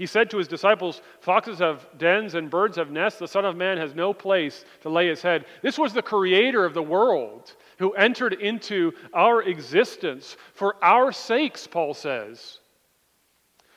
He 0.04 0.08
said 0.08 0.30
to 0.32 0.38
his 0.38 0.50
disciples, 0.50 1.02
Foxes 1.22 1.60
have 1.60 1.88
dens 1.98 2.36
and 2.36 2.50
birds 2.50 2.76
have 2.76 2.92
nests. 2.92 3.20
The 3.20 3.26
Son 3.26 3.46
of 3.46 3.56
Man 3.56 3.78
has 3.78 3.96
no 3.96 4.14
place 4.14 4.66
to 4.82 4.90
lay 4.90 5.08
his 5.08 5.22
head. 5.22 5.46
This 5.62 5.78
was 5.78 5.94
the 5.94 6.02
creator 6.02 6.66
of 6.66 6.74
the 6.74 6.84
world 6.84 7.56
who 7.80 7.94
entered 7.94 8.34
into 8.34 8.92
our 9.14 9.42
existence 9.44 10.36
for 10.56 10.76
our 10.84 11.14
sakes, 11.14 11.68
Paul 11.68 11.94
says. 11.94 12.60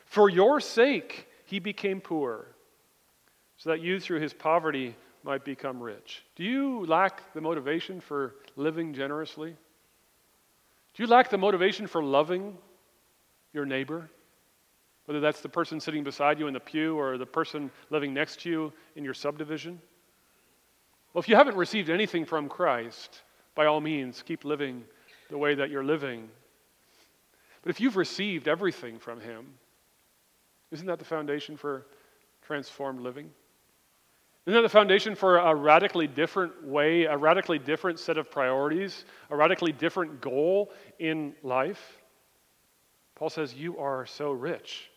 For 0.07 0.29
your 0.29 0.59
sake, 0.59 1.29
he 1.45 1.61
became 1.61 2.01
poor, 2.01 2.49
so 3.57 3.71
that 3.71 3.81
you, 3.81 4.01
through 4.01 4.19
his 4.19 4.35
poverty, 4.35 4.97
might 5.23 5.45
become 5.45 5.81
rich. 5.81 6.25
Do 6.35 6.43
you 6.43 6.87
lack 6.87 7.35
the 7.35 7.41
motivation 7.41 8.01
for 8.01 8.35
living 8.57 8.95
generously? 8.95 9.51
Do 10.95 11.03
you 11.05 11.07
lack 11.09 11.31
the 11.31 11.39
motivation 11.39 11.87
for 11.87 12.03
loving 12.03 12.59
your 13.53 13.65
neighbor? 13.65 14.11
Whether 15.07 15.21
that's 15.21 15.41
the 15.41 15.49
person 15.49 15.81
sitting 15.81 16.05
beside 16.05 16.39
you 16.39 16.49
in 16.49 16.55
the 16.55 16.61
pew 16.61 16.99
or 16.99 17.17
the 17.17 17.27
person 17.27 17.71
living 17.91 18.13
next 18.13 18.41
to 18.41 18.51
you 18.51 18.73
in 18.97 19.05
your 19.05 19.15
subdivision. 19.15 19.81
Well, 21.15 21.21
if 21.21 21.29
you 21.29 21.37
haven't 21.37 21.57
received 21.57 21.89
anything 21.89 22.27
from 22.27 22.49
Christ, 22.49 23.23
by 23.55 23.67
all 23.67 23.81
means, 23.81 24.23
keep 24.23 24.45
living 24.45 24.85
the 25.31 25.39
way 25.39 25.55
that 25.55 25.71
you're 25.71 25.85
living. 25.85 26.29
But 27.63 27.71
if 27.71 27.81
you've 27.81 27.97
received 27.97 28.49
everything 28.49 28.99
from 28.99 29.21
Him, 29.21 29.47
isn't 30.73 30.87
that 30.87 30.99
the 30.99 31.05
foundation 31.05 31.57
for 31.57 31.87
transformed 32.43 33.01
living? 33.01 33.31
Isn't 34.47 34.55
that 34.55 34.63
the 34.63 34.69
foundation 34.69 35.15
for 35.15 35.39
a 35.39 35.55
radically 35.55 36.07
different 36.07 36.65
way, 36.65 37.05
a 37.05 37.17
radically 37.17 37.59
different 37.59 37.99
set 37.99 38.19
of 38.19 38.31
priorities, 38.31 39.05
a 39.31 39.37
radically 39.37 39.73
different 39.73 40.21
goal 40.21 40.71
in 40.99 41.35
life? 41.43 42.01
Paul 43.17 43.31
says, 43.31 43.55
You 43.55 43.79
are 43.79 44.07
so 44.07 44.31
rich. 44.31 44.91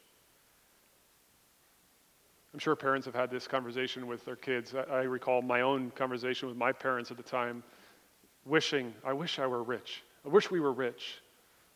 I'm 2.54 2.60
sure 2.60 2.76
parents 2.76 3.06
have 3.06 3.16
had 3.16 3.30
this 3.30 3.48
conversation 3.48 4.08
with 4.08 4.26
their 4.26 4.36
kids. 4.36 4.74
I, 4.74 4.94
I 4.94 5.02
recall 5.04 5.42
my 5.42 5.62
own 5.62 5.92
conversation 5.92 6.48
with 6.48 6.58
my 6.58 6.72
parents 6.72 7.12
at 7.12 7.18
the 7.18 7.24
time, 7.24 7.64
wishing, 8.46 8.94
I 9.06 9.14
wish 9.14 9.38
I 9.38 9.46
were 9.46 9.64
rich. 9.64 10.04
I 10.26 10.30
wish 10.30 10.50
we 10.50 10.60
were 10.60 10.74
rich. 10.74 11.22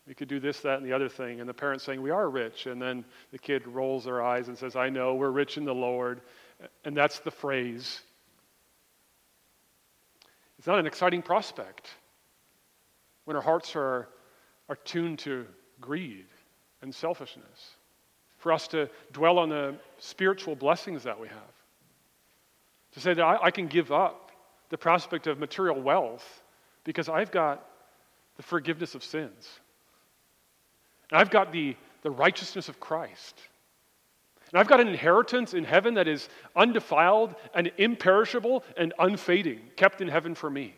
We 0.06 0.14
could 0.14 0.28
do 0.28 0.40
this, 0.40 0.60
that, 0.60 0.78
and 0.78 0.86
the 0.86 0.92
other 0.92 1.08
thing. 1.08 1.40
And 1.40 1.48
the 1.48 1.54
parents 1.54 1.84
saying, 1.84 2.02
We 2.02 2.10
are 2.10 2.28
rich. 2.28 2.66
And 2.66 2.82
then 2.82 3.04
the 3.30 3.38
kid 3.38 3.66
rolls 3.66 4.04
their 4.04 4.22
eyes 4.22 4.48
and 4.48 4.58
says, 4.58 4.76
I 4.76 4.90
know, 4.90 5.14
we're 5.14 5.30
rich 5.30 5.56
in 5.56 5.64
the 5.64 5.74
Lord. 5.74 6.20
And 6.84 6.96
that's 6.96 7.20
the 7.20 7.30
phrase. 7.30 8.02
It's 10.58 10.66
not 10.66 10.78
an 10.78 10.86
exciting 10.86 11.22
prospect 11.22 11.88
when 13.24 13.36
our 13.36 13.42
hearts 13.42 13.74
are, 13.76 14.08
are 14.68 14.76
tuned 14.76 15.20
to 15.20 15.46
greed 15.80 16.26
and 16.82 16.94
selfishness 16.94 17.76
for 18.44 18.52
us 18.52 18.68
to 18.68 18.90
dwell 19.10 19.38
on 19.38 19.48
the 19.48 19.74
spiritual 19.96 20.54
blessings 20.54 21.04
that 21.04 21.18
we 21.18 21.28
have. 21.28 21.54
To 22.92 23.00
say 23.00 23.14
that 23.14 23.22
I, 23.22 23.44
I 23.44 23.50
can 23.50 23.68
give 23.68 23.90
up 23.90 24.32
the 24.68 24.76
prospect 24.76 25.26
of 25.26 25.38
material 25.38 25.80
wealth 25.80 26.42
because 26.84 27.08
I've 27.08 27.30
got 27.30 27.66
the 28.36 28.42
forgiveness 28.42 28.94
of 28.94 29.02
sins. 29.02 29.48
And 31.10 31.18
I've 31.18 31.30
got 31.30 31.52
the, 31.52 31.74
the 32.02 32.10
righteousness 32.10 32.68
of 32.68 32.78
Christ. 32.78 33.40
And 34.52 34.60
I've 34.60 34.68
got 34.68 34.78
an 34.78 34.88
inheritance 34.88 35.54
in 35.54 35.64
heaven 35.64 35.94
that 35.94 36.06
is 36.06 36.28
undefiled 36.54 37.34
and 37.54 37.72
imperishable 37.78 38.62
and 38.76 38.92
unfading, 38.98 39.60
kept 39.76 40.02
in 40.02 40.08
heaven 40.08 40.34
for 40.34 40.50
me. 40.50 40.74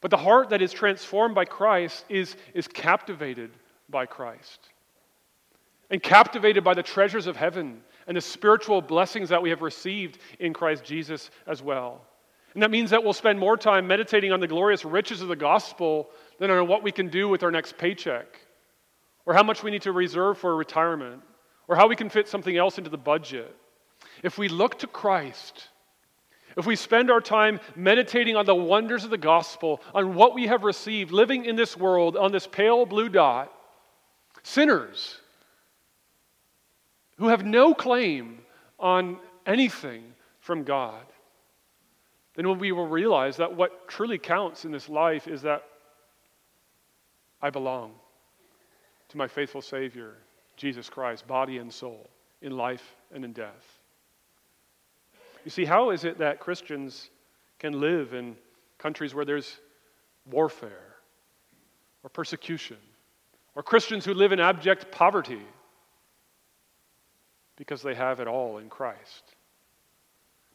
But 0.00 0.10
the 0.10 0.16
heart 0.16 0.48
that 0.48 0.62
is 0.62 0.72
transformed 0.72 1.34
by 1.34 1.44
Christ 1.44 2.06
is, 2.08 2.36
is 2.54 2.66
captivated 2.66 3.50
by 3.90 4.06
Christ 4.06 4.70
and 5.90 6.02
captivated 6.02 6.62
by 6.62 6.74
the 6.74 6.82
treasures 6.82 7.26
of 7.26 7.36
heaven 7.36 7.82
and 8.06 8.16
the 8.16 8.20
spiritual 8.20 8.80
blessings 8.80 9.28
that 9.28 9.42
we 9.42 9.50
have 9.50 9.62
received 9.62 10.18
in 10.38 10.52
Christ 10.52 10.84
Jesus 10.84 11.30
as 11.46 11.62
well. 11.62 12.02
And 12.54 12.62
that 12.62 12.70
means 12.70 12.90
that 12.90 13.04
we'll 13.04 13.12
spend 13.12 13.38
more 13.38 13.56
time 13.56 13.86
meditating 13.86 14.32
on 14.32 14.40
the 14.40 14.48
glorious 14.48 14.84
riches 14.84 15.20
of 15.22 15.28
the 15.28 15.36
gospel 15.36 16.10
than 16.38 16.50
on 16.50 16.66
what 16.66 16.82
we 16.82 16.92
can 16.92 17.08
do 17.08 17.28
with 17.28 17.42
our 17.42 17.50
next 17.50 17.78
paycheck, 17.78 18.40
or 19.26 19.34
how 19.34 19.42
much 19.42 19.62
we 19.62 19.70
need 19.70 19.82
to 19.82 19.92
reserve 19.92 20.38
for 20.38 20.56
retirement, 20.56 21.22
or 21.68 21.76
how 21.76 21.86
we 21.86 21.96
can 21.96 22.08
fit 22.08 22.28
something 22.28 22.56
else 22.56 22.78
into 22.78 22.90
the 22.90 22.96
budget. 22.98 23.54
If 24.22 24.38
we 24.38 24.48
look 24.48 24.78
to 24.78 24.86
Christ, 24.86 25.68
if 26.56 26.66
we 26.66 26.74
spend 26.74 27.10
our 27.10 27.20
time 27.20 27.60
meditating 27.76 28.34
on 28.34 28.46
the 28.46 28.54
wonders 28.54 29.04
of 29.04 29.10
the 29.10 29.18
gospel, 29.18 29.80
on 29.94 30.14
what 30.14 30.34
we 30.34 30.46
have 30.46 30.64
received, 30.64 31.12
living 31.12 31.44
in 31.44 31.54
this 31.54 31.76
world 31.76 32.16
on 32.16 32.32
this 32.32 32.46
pale 32.46 32.86
blue 32.86 33.08
dot, 33.08 33.52
sinners, 34.42 35.20
who 37.18 37.28
have 37.28 37.44
no 37.44 37.74
claim 37.74 38.38
on 38.78 39.18
anything 39.46 40.04
from 40.40 40.64
God, 40.64 41.04
then 42.34 42.58
we 42.58 42.72
will 42.72 42.86
realize 42.86 43.36
that 43.36 43.54
what 43.54 43.88
truly 43.88 44.18
counts 44.18 44.64
in 44.64 44.70
this 44.70 44.88
life 44.88 45.26
is 45.26 45.42
that 45.42 45.64
I 47.42 47.50
belong 47.50 47.92
to 49.08 49.16
my 49.16 49.26
faithful 49.26 49.62
Savior, 49.62 50.14
Jesus 50.56 50.88
Christ, 50.88 51.26
body 51.26 51.58
and 51.58 51.72
soul, 51.72 52.08
in 52.40 52.56
life 52.56 52.94
and 53.12 53.24
in 53.24 53.32
death. 53.32 53.78
You 55.44 55.50
see, 55.50 55.64
how 55.64 55.90
is 55.90 56.04
it 56.04 56.18
that 56.18 56.40
Christians 56.40 57.10
can 57.58 57.80
live 57.80 58.12
in 58.12 58.36
countries 58.76 59.14
where 59.14 59.24
there's 59.24 59.58
warfare 60.30 60.94
or 62.04 62.10
persecution, 62.10 62.76
or 63.56 63.62
Christians 63.62 64.04
who 64.04 64.14
live 64.14 64.30
in 64.30 64.38
abject 64.38 64.92
poverty? 64.92 65.42
Because 67.58 67.82
they 67.82 67.94
have 67.94 68.20
it 68.20 68.28
all 68.28 68.58
in 68.58 68.70
Christ. 68.70 69.34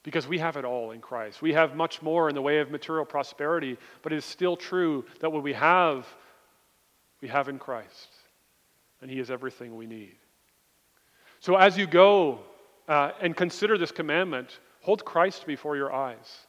Because 0.04 0.26
we 0.26 0.40
have 0.40 0.56
it 0.56 0.64
all 0.64 0.92
in 0.92 1.02
Christ. 1.02 1.42
We 1.42 1.54
have 1.54 1.76
much 1.76 2.02
more 2.02 2.30
in 2.30 2.36
the 2.36 2.42
way 2.42 2.60
of 2.60 2.72
material 2.72 3.06
prosperity, 3.06 3.78
but 4.02 4.14
it 4.14 4.16
is 4.16 4.26
still 4.26 4.56
true 4.56 5.06
that 5.20 5.30
what 5.30 5.44
we 5.44 5.54
have, 5.54 6.08
we 7.22 7.28
have 7.28 7.50
in 7.50 7.60
Christ. 7.60 8.08
And 9.02 9.12
He 9.12 9.20
is 9.20 9.30
everything 9.30 9.76
we 9.76 9.86
need. 9.86 10.16
So 11.42 11.58
as 11.58 11.78
you 11.78 11.88
go 11.88 12.40
uh, 12.88 13.12
and 13.22 13.36
consider 13.36 13.78
this 13.78 13.92
commandment, 13.92 14.60
hold 14.80 15.04
Christ 15.04 15.46
before 15.46 15.76
your 15.76 15.94
eyes. 15.94 16.48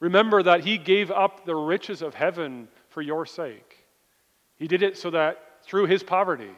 Remember 0.00 0.42
that 0.42 0.64
He 0.64 0.76
gave 0.76 1.12
up 1.12 1.46
the 1.46 1.54
riches 1.54 2.02
of 2.02 2.14
heaven 2.14 2.66
for 2.88 3.00
your 3.00 3.26
sake. 3.26 3.86
He 4.56 4.66
did 4.66 4.82
it 4.82 4.98
so 4.98 5.10
that 5.10 5.38
through 5.62 5.86
His 5.86 6.02
poverty, 6.02 6.50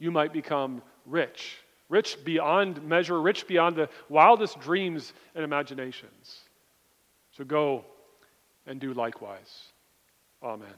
you 0.00 0.10
might 0.10 0.32
become 0.32 0.82
rich 1.04 1.58
rich 1.88 2.24
beyond 2.24 2.82
measure, 2.82 3.20
rich 3.20 3.46
beyond 3.46 3.76
the 3.76 3.88
wildest 4.08 4.60
dreams 4.60 5.12
and 5.34 5.44
imaginations. 5.44 6.40
So 7.32 7.44
go 7.44 7.84
and 8.66 8.80
do 8.80 8.92
likewise. 8.92 9.68
Amen. 10.42 10.68